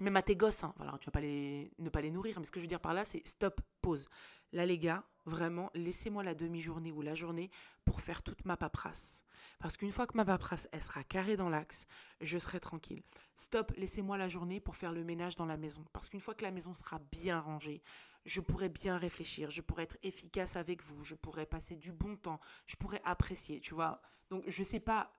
[0.00, 2.44] même à tes gosses, hein, voilà, tu vas pas les, ne pas les nourrir, mais
[2.44, 4.06] ce que je veux dire par là, c'est stop, pause.
[4.52, 7.50] Là, les gars, vraiment, laissez-moi la demi-journée ou la journée
[7.84, 9.24] pour faire toute ma paperasse.
[9.58, 11.86] Parce qu'une fois que ma paperasse, sera carrée dans l'axe,
[12.20, 13.02] je serai tranquille.
[13.36, 15.84] Stop, laissez-moi la journée pour faire le ménage dans la maison.
[15.92, 17.82] Parce qu'une fois que la maison sera bien rangée,
[18.24, 22.16] je pourrai bien réfléchir, je pourrai être efficace avec vous, je pourrai passer du bon
[22.16, 24.00] temps, je pourrai apprécier, tu vois.
[24.30, 25.12] Donc, je sais pas,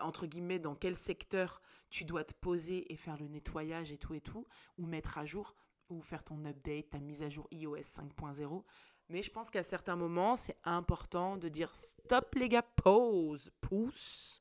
[0.00, 4.14] entre guillemets, dans quel secteur tu dois te poser et faire le nettoyage et tout
[4.14, 4.46] et tout,
[4.78, 5.54] ou mettre à jour
[5.88, 8.64] ou faire ton update, ta mise à jour iOS 5.0.
[9.08, 14.40] Mais je pense qu'à certains moments, c'est important de dire stop les gars, pause, pouce.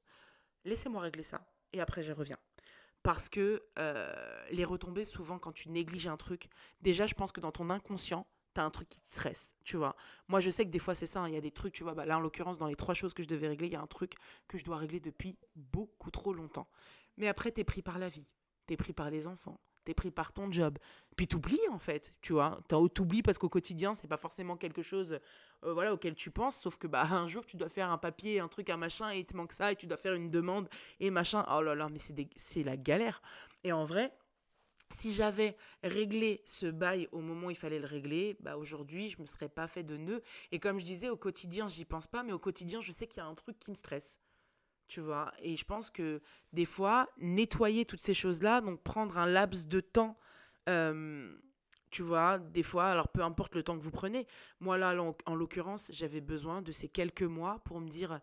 [0.63, 1.45] Laissez-moi régler ça.
[1.73, 2.37] Et après, je reviens.
[3.03, 6.47] Parce que euh, les retombées, souvent, quand tu négliges un truc,
[6.81, 9.95] déjà, je pense que dans ton inconscient, t'as un truc qui te stresse, tu vois.
[10.27, 11.21] Moi, je sais que des fois, c'est ça.
[11.21, 11.27] Hein.
[11.29, 11.93] Il y a des trucs, tu vois.
[11.93, 13.81] Bah, là, en l'occurrence, dans les trois choses que je devais régler, il y a
[13.81, 14.13] un truc
[14.47, 16.67] que je dois régler depuis beaucoup trop longtemps.
[17.17, 18.27] Mais après, t'es pris par la vie.
[18.67, 20.77] T'es pris par les enfants t'es pris par ton job.
[21.15, 22.59] Puis t'oublies en fait, tu vois.
[22.93, 25.19] T'oublies parce qu'au quotidien, c'est pas forcément quelque chose
[25.63, 28.39] euh, voilà, auquel tu penses, sauf que bah, un jour, tu dois faire un papier,
[28.39, 30.69] un truc, un machin, et il te manque ça, et tu dois faire une demande,
[30.99, 31.45] et machin.
[31.51, 31.99] Oh là là, mais
[32.35, 33.21] c'est la galère.
[33.63, 34.11] Et en vrai,
[34.91, 39.21] si j'avais réglé ce bail au moment où il fallait le régler, bah aujourd'hui, je
[39.21, 40.21] me serais pas fait de nœud.
[40.51, 43.17] Et comme je disais, au quotidien, j'y pense pas, mais au quotidien, je sais qu'il
[43.17, 44.19] y a un truc qui me stresse
[44.91, 45.31] tu vois?
[45.39, 49.79] Et je pense que des fois, nettoyer toutes ces choses-là, donc prendre un laps de
[49.79, 50.17] temps,
[50.67, 51.33] euh,
[51.91, 54.27] tu vois, des fois, alors peu importe le temps que vous prenez,
[54.59, 54.93] moi là,
[55.25, 58.19] en, l'occurrence, j'avais besoin de ces quelques mois pour me dire,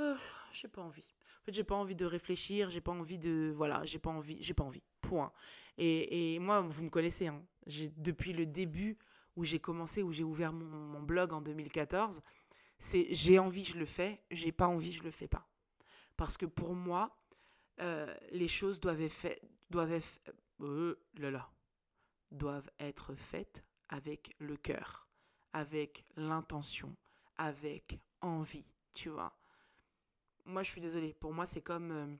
[0.00, 0.16] oh,
[0.52, 1.06] j'ai pas envie.
[1.42, 4.38] En fait, j'ai pas envie de réfléchir, j'ai pas envie de, voilà, j'ai pas envie,
[4.42, 5.32] j'ai pas envie, point.
[5.78, 7.42] Et, moi, vous me connaissez, hein,
[7.96, 8.98] depuis le début
[9.36, 12.22] où j'ai commencé, où j'ai ouvert mon, blog en 2014,
[12.78, 15.48] c'est j'ai envie, je le fais, j'ai pas envie, je le fais pas.
[16.16, 17.16] Parce que pour moi,
[17.80, 19.40] euh, les choses doivent être,
[19.70, 20.20] doivent être,
[20.60, 21.50] euh, là
[22.30, 25.08] doivent être faites avec le cœur,
[25.52, 26.96] avec l'intention,
[27.36, 29.36] avec envie, tu vois.
[30.44, 31.14] Moi, je suis désolée.
[31.14, 31.90] Pour moi, c'est comme.
[31.90, 32.16] Euh,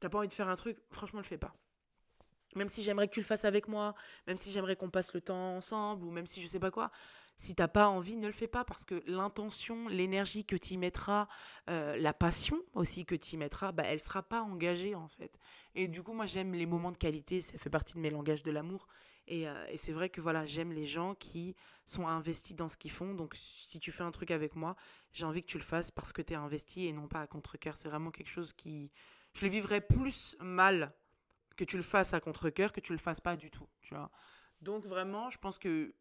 [0.00, 1.54] t'as pas envie de faire un truc, franchement, le fais pas.
[2.54, 3.94] Même si j'aimerais que tu le fasses avec moi,
[4.26, 6.90] même si j'aimerais qu'on passe le temps ensemble, ou même si je sais pas quoi,
[7.36, 10.76] si t'as pas envie, ne le fais pas parce que l'intention, l'énergie que tu y
[10.76, 11.26] mettras,
[11.68, 15.38] euh, la passion aussi que tu y mettras, bah, elle sera pas engagée en fait.
[15.74, 18.42] Et du coup, moi j'aime les moments de qualité, ça fait partie de mes langages
[18.42, 18.86] de l'amour.
[19.26, 22.76] Et, euh, et c'est vrai que voilà, j'aime les gens qui sont investis dans ce
[22.76, 23.14] qu'ils font.
[23.14, 24.76] Donc si tu fais un truc avec moi,
[25.12, 27.26] j'ai envie que tu le fasses parce que tu es investi et non pas à
[27.26, 27.76] contre-coeur.
[27.76, 28.92] C'est vraiment quelque chose qui...
[29.32, 30.92] Je le vivrais plus mal
[31.56, 34.10] que tu le fasses à contre-coeur que tu le fasses pas du tout, tu vois.
[34.60, 35.94] Donc vraiment, je pense que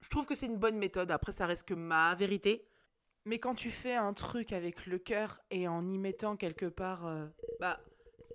[0.00, 1.10] je trouve que c'est une bonne méthode.
[1.10, 2.66] Après, ça reste que ma vérité.
[3.26, 7.06] Mais quand tu fais un truc avec le cœur et en y mettant quelque part,
[7.06, 7.26] euh,
[7.60, 7.78] bah,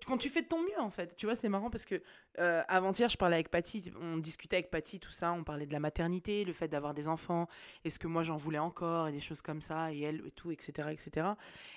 [0.06, 1.16] quand tu fais de ton mieux en fait.
[1.16, 2.02] Tu vois, c'est marrant parce que
[2.40, 5.74] euh, avant-hier, je parlais avec Patty, on discutait avec Patty, tout ça, on parlait de
[5.74, 7.48] la maternité, le fait d'avoir des enfants,
[7.84, 10.52] est-ce que moi j'en voulais encore, et des choses comme ça, et elle, et tout,
[10.52, 10.90] etc.
[10.92, 11.28] etc.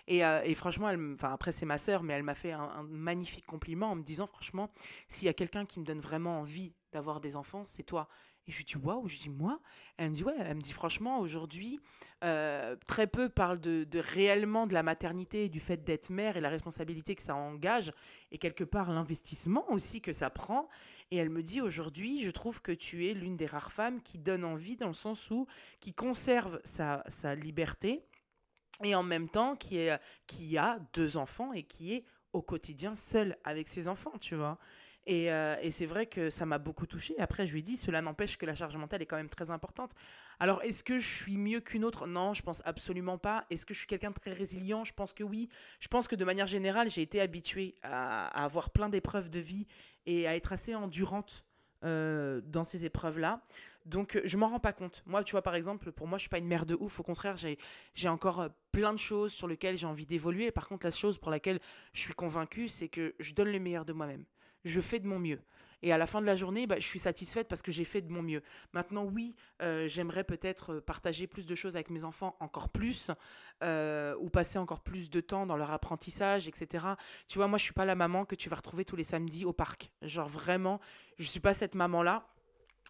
[0.06, 3.46] Et, euh, et franchement, elle, après, c'est ma sœur, mais elle m'a fait un, magnifique
[3.46, 4.70] compliment en me disant, franchement,
[5.08, 8.08] s'il y a quelqu'un qui me donne vraiment envie d'avoir des enfants, c'est toi.
[8.48, 9.60] Et je lui dis, waouh, je dis, moi?
[9.98, 11.78] Elle me dit, ouais, elle me dit, franchement, aujourd'hui,
[12.24, 16.48] euh, très peu parlent de, réellement de la maternité, du fait d'être mère et la
[16.48, 17.92] responsabilité que ça engage,
[18.32, 20.68] et quelque part l'investissement aussi que ça prend.
[21.10, 24.18] Et elle me dit, aujourd'hui, je trouve que tu es l'une des rares femmes qui
[24.18, 25.46] donne envie, dans le sens où,
[25.78, 28.02] qui conserve sa, sa liberté,
[28.82, 29.88] et en même temps, qui,
[30.26, 34.58] qui a deux enfants et qui est au quotidien seule avec ses enfants, tu vois?
[35.08, 37.18] Et, euh, et c'est vrai que ça m'a beaucoup touché.
[37.18, 39.50] Après, je lui ai dit, cela n'empêche que la charge mentale est quand même très
[39.50, 39.92] importante.
[40.38, 42.06] Alors, est-ce que je suis mieux qu'une autre?
[42.06, 43.46] Non, je pense absolument pas.
[43.48, 44.84] Est-ce que je suis quelqu'un de très résilient?
[44.84, 45.48] Je pense que oui.
[45.80, 49.66] Je pense que de manière générale, j'ai été habituée à, avoir plein d'épreuves de vie
[50.04, 51.42] et à être assez endurante
[51.84, 53.40] euh, dans ces épreuves-là.
[53.86, 55.02] Donc, je m'en rends pas compte.
[55.06, 57.00] Moi, tu vois, par exemple, pour moi, je suis pas une mère de ouf.
[57.00, 57.36] Au contraire,
[57.94, 60.50] j'ai encore euh, plein de choses sur lesquelles j'ai envie d'évoluer.
[60.50, 61.60] Par contre, la chose pour laquelle
[61.94, 64.26] je suis convaincue, c'est que je donne le meilleur de moi-même.
[64.68, 65.40] Je fais de mon mieux.
[65.80, 68.02] Et à la fin de la journée, bah, je suis satisfaite parce que j'ai fait
[68.02, 68.42] de mon mieux.
[68.72, 73.12] Maintenant, oui, j'aimerais peut-être partager plus de choses avec mes enfants, encore plus,
[73.62, 76.84] ou passer encore plus de temps dans leur apprentissage, etc.
[77.28, 79.44] Tu vois, moi, je suis pas la maman que tu vas retrouver tous les samedis
[79.44, 79.92] au parc.
[80.02, 80.80] Genre, vraiment,
[81.18, 82.26] je suis pas cette maman-là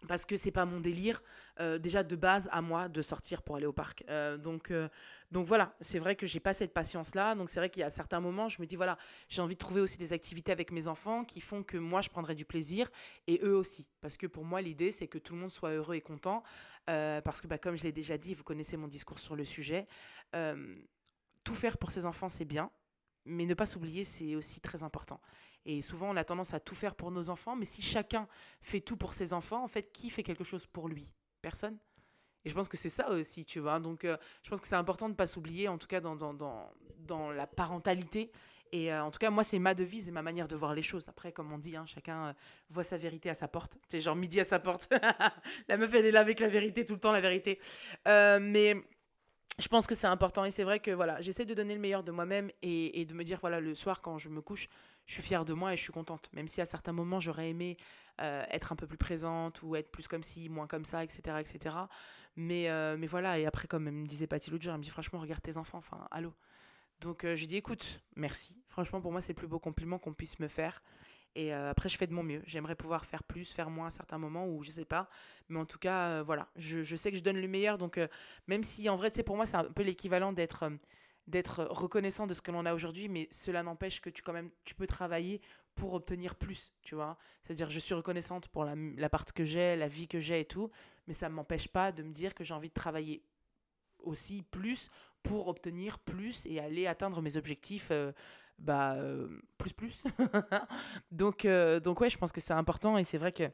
[0.07, 1.21] parce que c'est pas mon délire
[1.59, 4.03] euh, déjà de base à moi de sortir pour aller au parc.
[4.09, 4.87] Euh, donc euh,
[5.31, 7.83] donc voilà c'est vrai que j'ai pas cette patience là donc c'est vrai qu'il y
[7.83, 10.71] a certains moments je me dis voilà j'ai envie de trouver aussi des activités avec
[10.71, 12.89] mes enfants qui font que moi je prendrai du plaisir
[13.27, 13.87] et eux aussi.
[14.01, 16.43] Parce que pour moi l'idée c'est que tout le monde soit heureux et content
[16.85, 19.85] parce que bah, comme je l'ai déjà dit vous connaissez mon discours sur le sujet
[21.43, 22.71] tout faire pour ses enfants c'est bien
[23.25, 25.21] mais ne pas s'oublier c'est aussi très important
[25.71, 28.27] et souvent, on a tendance à tout faire pour nos enfants, mais si chacun
[28.59, 31.13] fait tout pour ses enfants, en fait, qui fait quelque chose pour lui?
[31.43, 31.77] Personne?
[32.43, 33.79] Et je pense que c'est ça aussi, tu vois?
[33.79, 36.15] Donc, euh, je pense que c'est important de ne pas s'oublier, en tout cas dans,
[36.15, 36.33] dans,
[36.97, 38.31] dans, la parentalité.
[38.71, 40.81] Et euh, en tout cas, moi, c'est ma devise et ma manière de voir les
[40.81, 41.07] choses.
[41.07, 42.33] Après, comme on dit, hein, chacun euh,
[42.69, 43.77] voit sa vérité à sa porte.
[43.89, 44.89] C'est genre midi à sa porte.
[45.67, 47.59] la meuf, elle est là avec la vérité, tout le temps la vérité.
[48.07, 48.75] mais
[49.59, 52.03] je pense que c'est important et c'est vrai que voilà, j'essaie de donner le meilleur
[52.03, 54.69] de moi-même et, de me dire voilà le soir quand je me couche,
[55.09, 56.29] je suis fière de moi et je suis contente.
[56.33, 57.77] Même si à certains moments j'aurais aimé
[58.21, 61.37] euh, être un peu plus présente ou être plus comme ci, moins comme ça, etc.
[61.39, 61.75] etc.
[62.35, 65.19] Mais, euh, mais voilà, et après comme me disait Patty l'autre elle me dit franchement
[65.19, 66.31] regarde tes enfants, enfin allô.
[67.01, 68.55] Donc euh, je dis écoute, merci.
[68.67, 70.83] Franchement pour moi c'est le plus beau compliment qu'on puisse me faire.
[71.35, 72.41] Et après, je fais de mon mieux.
[72.45, 75.07] J'aimerais pouvoir faire plus, faire moins à certains moments où je sais pas.
[75.47, 77.77] Mais en tout cas, voilà, je, je, sais que je donne le meilleur.
[77.77, 77.99] Donc,
[78.47, 80.65] même si en vrai, tu sais, pour moi, c'est un peu l'équivalent d'être
[81.29, 84.51] d'être reconnaissant de ce que l'on a aujourd'hui, mais cela n'empêche que tu quand même
[84.65, 85.41] tu peux travailler
[85.75, 87.17] pour obtenir plus, tu vois.
[87.43, 90.45] C'est-à-dire je suis reconnaissante pour la, la part que j'ai, la vie que j'ai et
[90.45, 90.69] tout,
[91.07, 93.23] mais ça ne m'empêche pas de me dire que j'ai envie de travailler
[93.99, 94.89] aussi plus
[95.23, 97.91] pour obtenir plus et aller atteindre mes objectifs
[98.59, 100.03] bah euh, plus plus.
[101.11, 103.49] donc euh, donc ouais, je pense que c'est important et c'est vrai que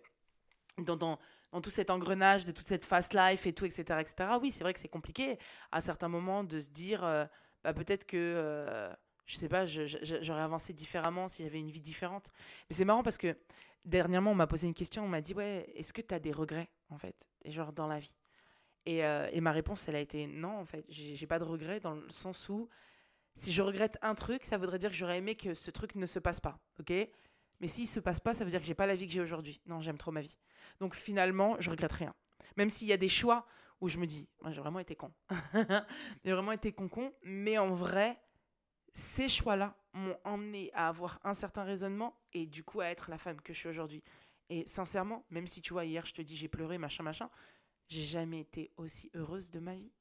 [0.79, 1.19] dans, dans,
[1.51, 4.29] dans, tout cet engrenage de toute cette fast life et tout etc etc.
[4.41, 5.37] Oui, c'est vrai que c'est compliqué
[5.71, 7.25] à certains moments de se dire euh,
[7.65, 8.89] bah, peut-être que
[9.25, 12.31] je sais pas, j'aurais avancé différemment si j'avais une vie différente.
[12.69, 13.35] Mais c'est marrant parce que
[13.83, 16.31] dernièrement, on m'a posé une question, on m'a dit, ouais, est-ce que tu as des
[16.31, 18.15] regrets, en fait, genre dans la vie?
[18.85, 21.95] Et, et, ma réponse, elle a été non, en fait, j'ai pas de regrets dans
[21.95, 22.69] le sens où
[23.35, 26.05] si je regrette un truc, ça voudrait dire que j'aurais aimé que ce truc ne
[26.05, 26.93] se passe pas, ok?
[27.59, 29.21] Mais s'il se passe pas, ça veut dire que j'ai pas la vie que j'ai
[29.21, 29.61] aujourd'hui.
[29.65, 30.37] Non, j'aime trop ma vie.
[30.79, 32.13] Donc finalement, je regrette rien.
[32.57, 33.45] Même s'il y a des choix
[33.81, 35.13] où je me dis, j'ai vraiment été con.
[36.23, 38.19] j'ai vraiment été con-con, mais en vrai,
[38.93, 43.17] ces choix-là m'ont emmené à avoir un certain raisonnement et du coup à être la
[43.17, 44.03] femme que je suis aujourd'hui.
[44.49, 47.29] Et sincèrement, même si tu vois, hier je te dis j'ai pleuré, machin, machin,
[47.87, 49.91] j'ai jamais été aussi heureuse de ma vie.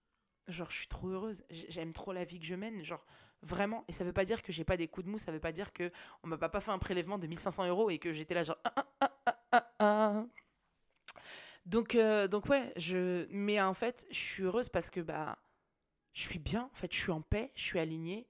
[0.49, 1.43] Genre, je suis trop heureuse.
[1.51, 2.85] J'aime trop la vie que je mène.
[2.85, 3.05] Genre,
[3.43, 3.85] vraiment.
[3.89, 5.19] Et ça veut pas dire que j'ai pas des coups de mou.
[5.19, 5.91] Ça veut pas dire que
[6.23, 8.59] on m'a pas fait un prélèvement de 1500 euros et que j'étais là, genre.
[8.65, 8.87] Ah,
[9.53, 10.27] ah, ah,
[11.67, 12.73] donc, euh, donc, ouais.
[12.77, 13.27] Je...
[13.31, 15.39] Mais en fait, je suis heureuse parce que, bah.
[16.13, 16.71] Je suis bien.
[16.73, 17.51] En fait, je suis en paix.
[17.57, 18.29] Je suis alignée.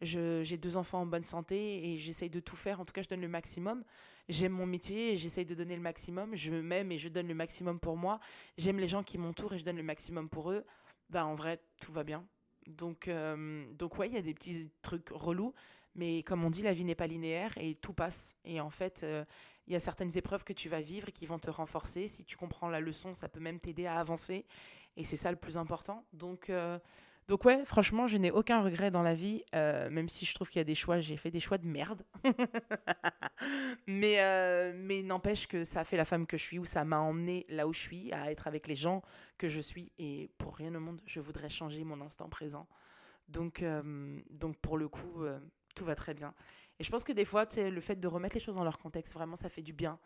[0.00, 2.80] J'ai deux enfants en bonne santé et j'essaye de tout faire.
[2.80, 3.84] En tout cas, je donne le maximum.
[4.28, 6.34] J'aime mon métier et j'essaye de donner le maximum.
[6.34, 8.18] Je m'aime et je donne le maximum pour moi.
[8.58, 10.64] J'aime les gens qui m'entourent et je donne le maximum pour eux
[11.10, 12.26] bah en vrai, tout va bien.
[12.66, 15.52] Donc, euh, donc ouais, il y a des petits trucs relous,
[15.94, 18.36] mais comme on dit, la vie n'est pas linéaire et tout passe.
[18.44, 19.24] Et en fait, euh,
[19.70, 22.08] il y a certaines épreuves que tu vas vivre et qui vont te renforcer.
[22.08, 24.44] Si tu comprends la leçon, ça peut même t'aider à avancer.
[24.96, 26.04] Et c'est ça le plus important.
[26.12, 26.76] Donc, euh,
[27.28, 30.48] donc ouais, franchement, je n'ai aucun regret dans la vie, euh, même si je trouve
[30.48, 32.02] qu'il y a des choix, j'ai fait des choix de merde.
[33.86, 36.84] mais euh, mais n'empêche que ça a fait la femme que je suis, ou ça
[36.84, 39.02] m'a emmené là où je suis, à être avec les gens
[39.38, 39.92] que je suis.
[40.00, 42.66] Et pour rien au monde, je voudrais changer mon instant présent.
[43.28, 43.64] Donc,
[44.30, 45.24] donc pour le coup,
[45.76, 46.34] tout va très bien.
[46.80, 49.14] Et je pense que des fois, le fait de remettre les choses dans leur contexte,
[49.14, 49.98] vraiment, ça fait du bien.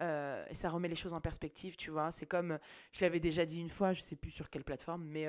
[0.00, 2.10] et ça remet les choses en perspective, tu vois.
[2.10, 2.58] C'est comme,
[2.92, 5.26] je l'avais déjà dit une fois, je sais plus sur quelle plateforme, mais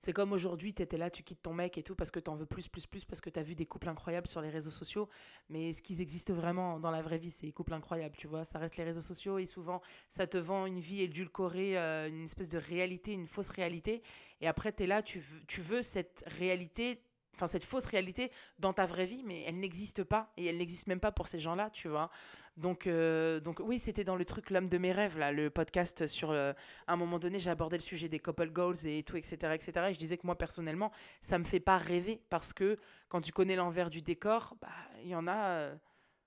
[0.00, 2.30] c'est comme aujourd'hui, tu étais là, tu quittes ton mec et tout parce que tu
[2.30, 4.48] en veux plus, plus, plus, parce que tu as vu des couples incroyables sur les
[4.48, 5.10] réseaux sociaux.
[5.50, 8.42] Mais ce qu'ils existent vraiment dans la vraie vie, c'est des couples incroyables, tu vois.
[8.42, 12.24] Ça reste les réseaux sociaux et souvent, ça te vend une vie édulcorée, euh, une
[12.24, 14.02] espèce de réalité, une fausse réalité.
[14.40, 17.02] Et après, tu es là, tu veux cette réalité
[17.40, 20.86] enfin cette fausse réalité dans ta vraie vie, mais elle n'existe pas et elle n'existe
[20.86, 22.10] même pas pour ces gens-là, tu vois.
[22.56, 26.06] Donc, euh, donc oui, c'était dans le truc L'homme de mes rêves, là, le podcast
[26.06, 26.32] sur...
[26.32, 26.54] à
[26.86, 29.72] un moment donné, j'ai abordé le sujet des couple goals et tout, etc., etc.
[29.88, 30.90] Et je disais que moi, personnellement,
[31.22, 34.68] ça me fait pas rêver parce que quand tu connais l'envers du décor, bah,
[35.02, 35.36] il y en a...
[35.36, 35.76] Euh,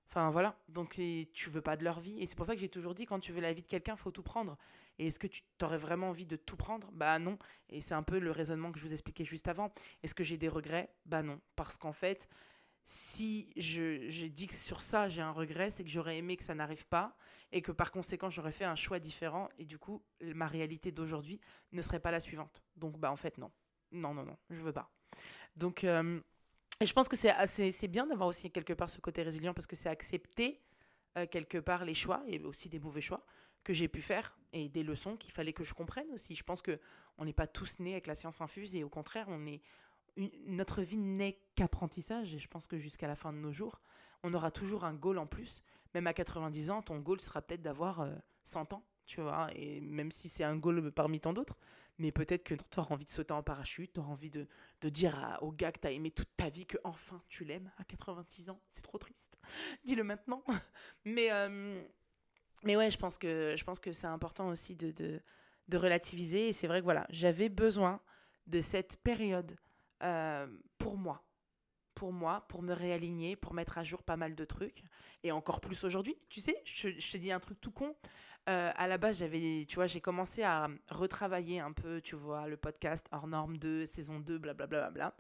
[0.10, 0.58] enfin, voilà.
[0.70, 1.00] Donc,
[1.34, 2.20] tu veux pas de leur vie.
[2.20, 3.96] Et c'est pour ça que j'ai toujours dit, quand tu veux la vie de quelqu'un,
[3.96, 4.58] faut tout prendre.
[5.00, 6.92] Et est-ce que tu t'aurais vraiment envie de tout prendre?
[6.94, 7.38] Bah non.
[7.70, 9.74] Et c'est un peu le raisonnement que je vous expliquais juste avant.
[10.04, 10.94] Est-ce que j'ai des regrets?
[11.06, 11.40] Bah non.
[11.56, 12.28] Parce qu'en fait
[12.84, 16.54] si je, dis que sur ça j'ai un regret, c'est que j'aurais aimé que ça
[16.54, 17.16] n'arrive pas
[17.52, 21.40] et que par conséquent j'aurais fait un choix différent et du coup ma réalité d'aujourd'hui
[21.72, 22.62] ne serait pas la suivante.
[22.76, 23.52] Donc bah en fait non,
[23.92, 24.92] non non non, je veux pas.
[25.56, 26.20] Donc euh,
[26.82, 29.76] et je pense que c'est bien d'avoir aussi quelque part ce côté résilient parce que
[29.76, 30.62] c'est accepter
[31.18, 33.26] euh, quelque part les choix et aussi des mauvais choix
[33.64, 36.36] que j'ai pu faire et des leçons qu'il fallait que je comprenne aussi.
[36.36, 36.80] Je pense que
[37.18, 39.62] on n'est pas tous nés avec la science infuse et au contraire on est
[40.18, 43.82] notre vie n'est qu'apprentissage et je pense que jusqu'à la fin de nos jours,
[44.24, 45.64] on aura toujours un goal en plus.
[45.94, 48.08] Même à 90 ans, ton goal sera peut-être d'avoir
[48.44, 51.58] 100 euh, ans, tu vois, et même si c'est un goal parmi tant d'autres,
[51.98, 54.48] mais peut-être que tu auras envie de sauter en parachute, tu auras envie de,
[54.84, 57.84] dire au gars que tu as aimé toute ta vie que enfin tu l'aimes à
[57.84, 58.62] 86 ans.
[58.68, 59.40] C'est trop triste.
[59.86, 60.44] Dis-le maintenant.
[61.06, 61.84] mais, euh,
[62.64, 66.50] mais ouais, je pense que, je pense que c'est important aussi de, de, relativiser.
[66.50, 68.02] Et c'est vrai que voilà, j'avais besoin
[68.48, 69.56] de cette période
[70.04, 70.48] euh,
[70.78, 71.24] pour moi.
[71.96, 74.82] Pour moi, pour me réaligner, pour mettre à jour pas mal de trucs.
[75.24, 76.16] Et encore plus aujourd'hui.
[76.30, 77.96] Tu sais, je, te dis un truc tout con.
[78.50, 82.48] Euh, à la base, j'avais, tu vois, j'ai commencé à retravailler un peu, tu vois,
[82.48, 84.90] le podcast hors norme 2, saison 2, blablabla.
[84.90, 85.18] Bla, bla, bla.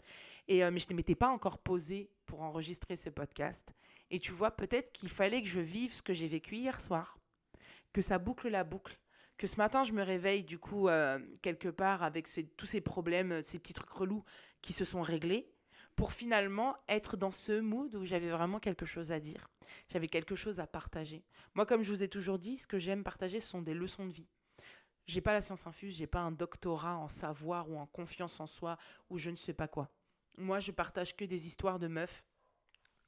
[0.47, 3.73] Et, euh, mais je ne m'étais pas encore posé pour enregistrer ce podcast.
[4.09, 7.17] Et tu vois, peut-être qu'il fallait que je vive ce que j'ai vécu hier soir.
[7.93, 8.99] Que ça boucle la boucle
[9.37, 10.87] que ce matin je me réveille du coup
[11.41, 14.23] quelque part avec tous ces problèmes, ces petits trucs relous
[14.61, 15.51] qui se sont réglés
[15.95, 19.49] pour finalement être dans ce mood où j'avais vraiment quelque chose à dire.
[19.91, 21.23] J'avais quelque chose à partager.
[21.53, 24.07] Moi, comme je vous ai toujours dit, ce que j'aime partager, ce sont des leçons
[24.07, 24.27] de vie.
[25.05, 28.47] J'ai pas la science infuse, j'ai pas un doctorat en savoir ou en confiance en
[28.47, 28.77] soi
[29.09, 29.91] ou je ne sais pas quoi.
[30.37, 32.23] Moi, je partage que des histoires de meufs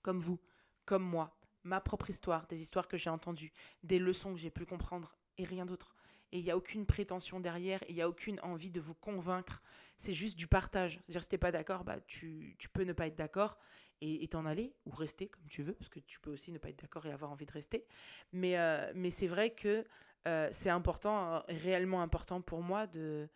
[0.01, 0.39] comme vous,
[0.83, 3.51] comme moi, ma propre histoire, des histoires que j'ai entendues,
[3.83, 5.95] des leçons que j'ai pu comprendre et rien d'autre
[6.31, 9.61] et il n'y a aucune prétention derrière, il n'y a aucune envie de vous convaincre.
[9.97, 10.99] C'est juste du partage.
[11.03, 13.57] C'est-à-dire, si tu n'es pas d'accord, bah, tu, tu, peux ne pas être d'accord
[14.01, 16.69] et t'en aller, ou rester comme tu veux, parce que tu peux aussi ne pas
[16.69, 17.87] être d'accord et avoir envie de rester.
[18.33, 19.85] Mais, euh, mais c'est vrai que
[20.27, 23.29] euh, c'est important, réellement important pour moi de,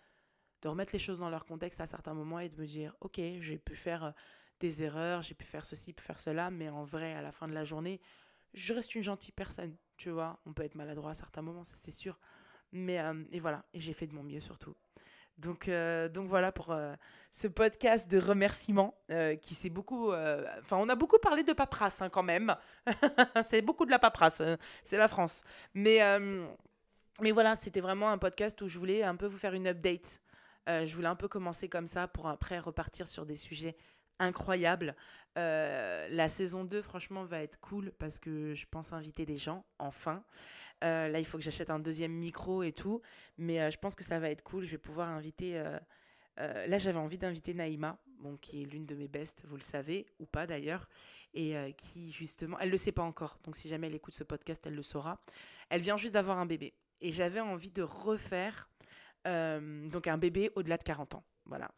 [0.61, 3.15] de remettre les choses dans leur contexte à certains moments et de me dire, ok,
[3.39, 4.11] j'ai pu faire euh,
[4.59, 7.47] des erreurs, j'ai pu faire ceci, pu faire cela, mais en vrai, à la fin
[7.47, 8.01] de la journée,
[8.53, 10.39] je reste une gentille personne, tu vois.
[10.45, 12.19] On peut être maladroit à certains moments, ça c'est sûr.
[12.71, 14.75] Mais euh, et voilà, et j'ai fait de mon mieux surtout.
[15.37, 16.93] Donc, euh, donc voilà pour euh,
[17.31, 18.97] ce podcast de remerciements
[19.41, 20.11] qui s'est beaucoup.
[20.11, 22.55] Enfin, on a beaucoup parlé de paperasse hein, quand même.
[23.43, 24.41] c'est beaucoup de la paperasse,
[24.83, 25.41] c'est la France.
[25.73, 25.99] Mais,
[27.21, 30.21] mais voilà, c'était vraiment un podcast où je voulais un peu vous faire une update.
[30.67, 33.77] je voulais un peu commencer comme ça pour après repartir sur des sujets
[34.19, 34.95] incroyables.
[35.35, 40.23] la saison 2, franchement, va être cool parce que je pense inviter des gens, enfin.
[40.83, 43.01] Euh, là, il faut que j'achète un deuxième micro et tout.
[43.37, 44.65] Mais euh, je pense que ça va être cool.
[44.65, 45.57] Je vais pouvoir inviter.
[45.57, 47.97] Euh, là, j'avais envie d'inviter Naïma,
[48.41, 50.87] qui est l'une de mes bestes, vous le savez, ou pas d'ailleurs.
[51.33, 53.37] Et qui, justement, elle ne le sait pas encore.
[53.43, 55.21] Donc, si jamais elle écoute ce podcast, elle le saura.
[55.69, 56.73] Elle vient juste d'avoir un bébé.
[57.01, 58.68] Et j'avais envie de refaire.
[59.25, 61.23] Donc, un bébé au-delà de 40 ans.
[61.45, 61.71] Voilà.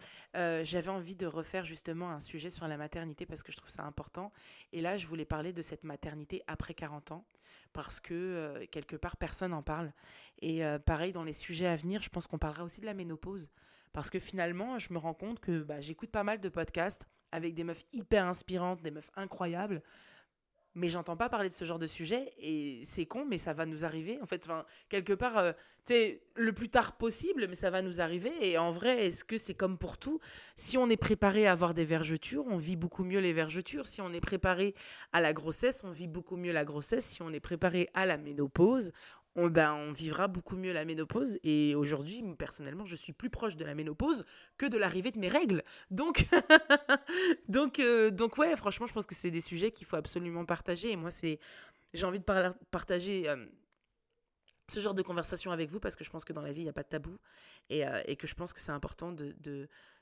[0.63, 3.83] j'avais envie de refaire justement un sujet sur la maternité parce que je trouve ça
[3.83, 4.31] important.
[4.73, 7.25] Et là, je voulais parler de cette maternité après 40 ans
[7.73, 9.91] parce que euh, quelque part personne n'en parle.
[10.41, 12.93] Et euh, pareil, dans les sujets à venir, je pense qu'on parlera aussi de la
[12.93, 13.49] ménopause.
[13.93, 17.53] Parce que finalement, je me rends compte que bah, j'écoute pas mal de podcasts avec
[17.53, 19.81] des meufs hyper inspirantes, des meufs incroyables,
[20.75, 23.65] mais j'entends pas parler de ce genre de sujet et c'est con mais ça va
[23.65, 24.19] nous arriver.
[24.21, 25.51] En fait enfin quelque part euh,
[25.85, 28.31] tu sais le plus tard possible mais ça va nous arriver.
[28.41, 30.19] Et en vrai est-ce que c'est comme pour tout?
[30.55, 33.85] Si on est préparé à avoir des vergetures on vit beaucoup mieux les vergetures.
[33.85, 34.75] Si on est préparé
[35.11, 37.05] à la grossesse on vit beaucoup mieux la grossesse.
[37.05, 38.91] Si on est préparé à la ménopause
[39.35, 41.39] on, ben, on vivra beaucoup mieux la ménopause.
[41.43, 44.25] Et aujourd'hui, personnellement, je suis plus proche de la ménopause
[44.57, 45.63] que de l'arrivée de mes règles.
[45.89, 46.25] Donc,
[47.47, 50.91] donc, euh, donc ouais, franchement, je pense que c'est des sujets qu'il faut absolument partager.
[50.91, 51.39] Et moi, c'est,
[51.93, 52.25] j'ai envie de
[52.71, 53.45] partager euh,
[54.69, 56.65] ce genre de conversation avec vous parce que je pense que dans la vie, il
[56.65, 57.17] n'y a pas de tabou.
[57.69, 59.33] Et, euh, et, que je pense que c'est important de,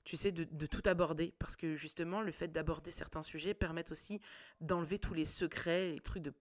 [0.04, 1.34] tu sais, de, tout aborder.
[1.38, 4.22] Parce que justement, le fait d'aborder certains sujets permet aussi
[4.60, 6.34] d'enlever tous les secrets, les trucs de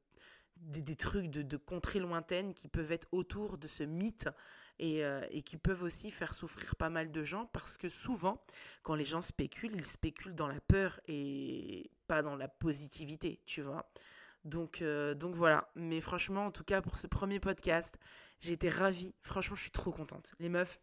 [0.60, 4.28] des, trucs de, de, contrées lointaines qui peuvent être autour de ce mythe
[4.78, 8.42] et, euh, et, qui peuvent aussi faire souffrir pas mal de gens parce que souvent,
[8.82, 13.62] quand les gens spéculent, ils spéculent dans la peur et pas dans la positivité, tu
[13.62, 13.90] vois.
[14.44, 14.82] Donc,
[15.16, 15.68] donc voilà.
[15.74, 17.98] Mais franchement, en tout cas, pour ce premier podcast,
[18.40, 19.14] j'ai été ravie.
[19.20, 20.32] Franchement, je suis trop contente.
[20.38, 20.80] Les meufs,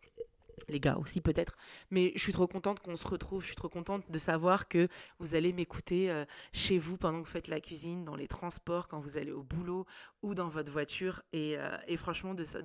[0.67, 1.57] les gars aussi peut-être,
[1.91, 4.87] mais je suis trop contente qu'on se retrouve, je suis trop contente de savoir que
[5.19, 8.87] vous allez m'écouter euh, chez vous pendant que vous faites la cuisine, dans les transports,
[8.87, 9.85] quand vous allez au boulot
[10.21, 12.59] ou dans votre voiture, et, euh, et franchement de ça,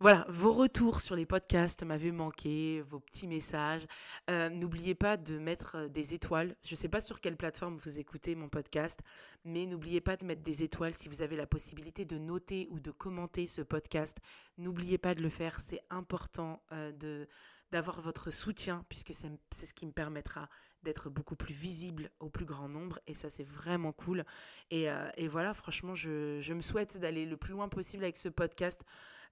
[0.00, 3.86] voilà, vos retours sur les podcasts m'avaient manqué, vos petits messages.
[4.30, 6.56] Euh, n'oubliez pas de mettre euh, des étoiles.
[6.64, 9.00] Je ne sais pas sur quelle plateforme vous écoutez mon podcast,
[9.44, 12.80] mais n'oubliez pas de mettre des étoiles si vous avez la possibilité de noter ou
[12.80, 14.16] de commenter ce podcast.
[14.56, 17.28] N'oubliez pas de le faire, c'est important euh, de
[17.70, 20.48] d'avoir votre soutien, puisque c'est ce qui me permettra
[20.82, 24.24] d'être beaucoup plus visible au plus grand nombre, et ça c'est vraiment cool.
[24.72, 28.28] Et, et voilà, franchement, je, je me souhaite d'aller le plus loin possible avec ce
[28.28, 28.84] podcast.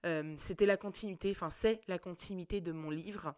[0.05, 3.33] Euh, c'était la continuité, enfin c'est la continuité de mon livre.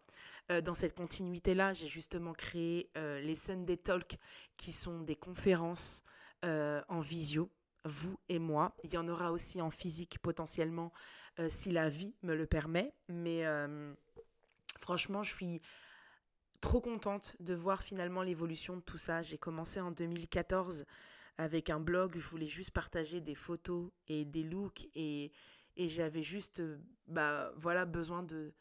[0.52, 4.18] Euh, dans cette continuité-là, j'ai justement créé euh, les Sunday Talk,
[4.58, 6.04] qui sont des conférences
[6.44, 7.52] en visio,
[7.86, 8.76] vous et moi.
[8.84, 10.92] Il y en aura aussi en physique potentiellement
[11.50, 12.96] si la vie me le permet.
[13.10, 13.44] Mais
[14.80, 15.62] franchement, je suis
[16.60, 19.22] trop contente de voir finalement l'évolution de tout ça.
[19.22, 20.86] J'ai commencé en 2014
[21.38, 25.32] avec un blog, je voulais juste partager des photos et des looks et,
[25.76, 28.54] et j'avais juste euh, bah voilà besoin de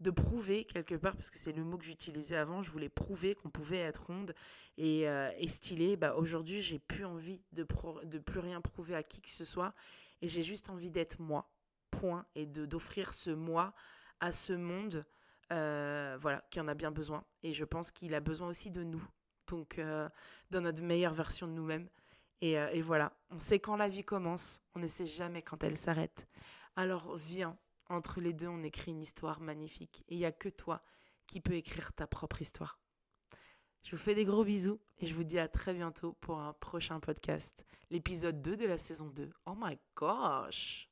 [0.00, 3.34] de prouver quelque part parce que c'est le mot que j'utilisais avant je voulais prouver
[3.34, 4.34] qu'on pouvait être ronde
[4.78, 5.96] et, euh, et stylée.
[5.96, 7.66] Bah aujourd'hui j'ai plus envie de
[8.04, 9.74] de plus rien prouver à qui que ce soit
[10.22, 11.50] et j'ai juste envie d'être moi.
[11.90, 12.24] Point.
[12.34, 13.74] Et de d'offrir ce moi
[14.20, 15.04] à ce monde
[15.52, 17.24] euh, voilà qui en a bien besoin.
[17.42, 19.02] Et je pense qu'il a besoin aussi de nous.
[19.48, 19.80] Donc
[20.50, 21.88] dans notre meilleure version de nous-mêmes
[22.42, 25.76] euh, et, voilà, on sait quand la vie commence, on ne sait jamais quand elle
[25.76, 26.26] s'arrête.
[26.76, 27.56] Alors viens,
[27.88, 30.04] entre les deux, on écrit une histoire magnifique.
[30.08, 30.82] Et il n'y a que toi
[31.26, 32.78] qui peux écrire ta propre histoire.
[33.82, 36.52] Je vous fais des gros bisous et je vous dis à très bientôt pour un
[36.54, 39.30] prochain podcast, l'épisode 2 de la saison 2.
[39.46, 40.89] Oh my gosh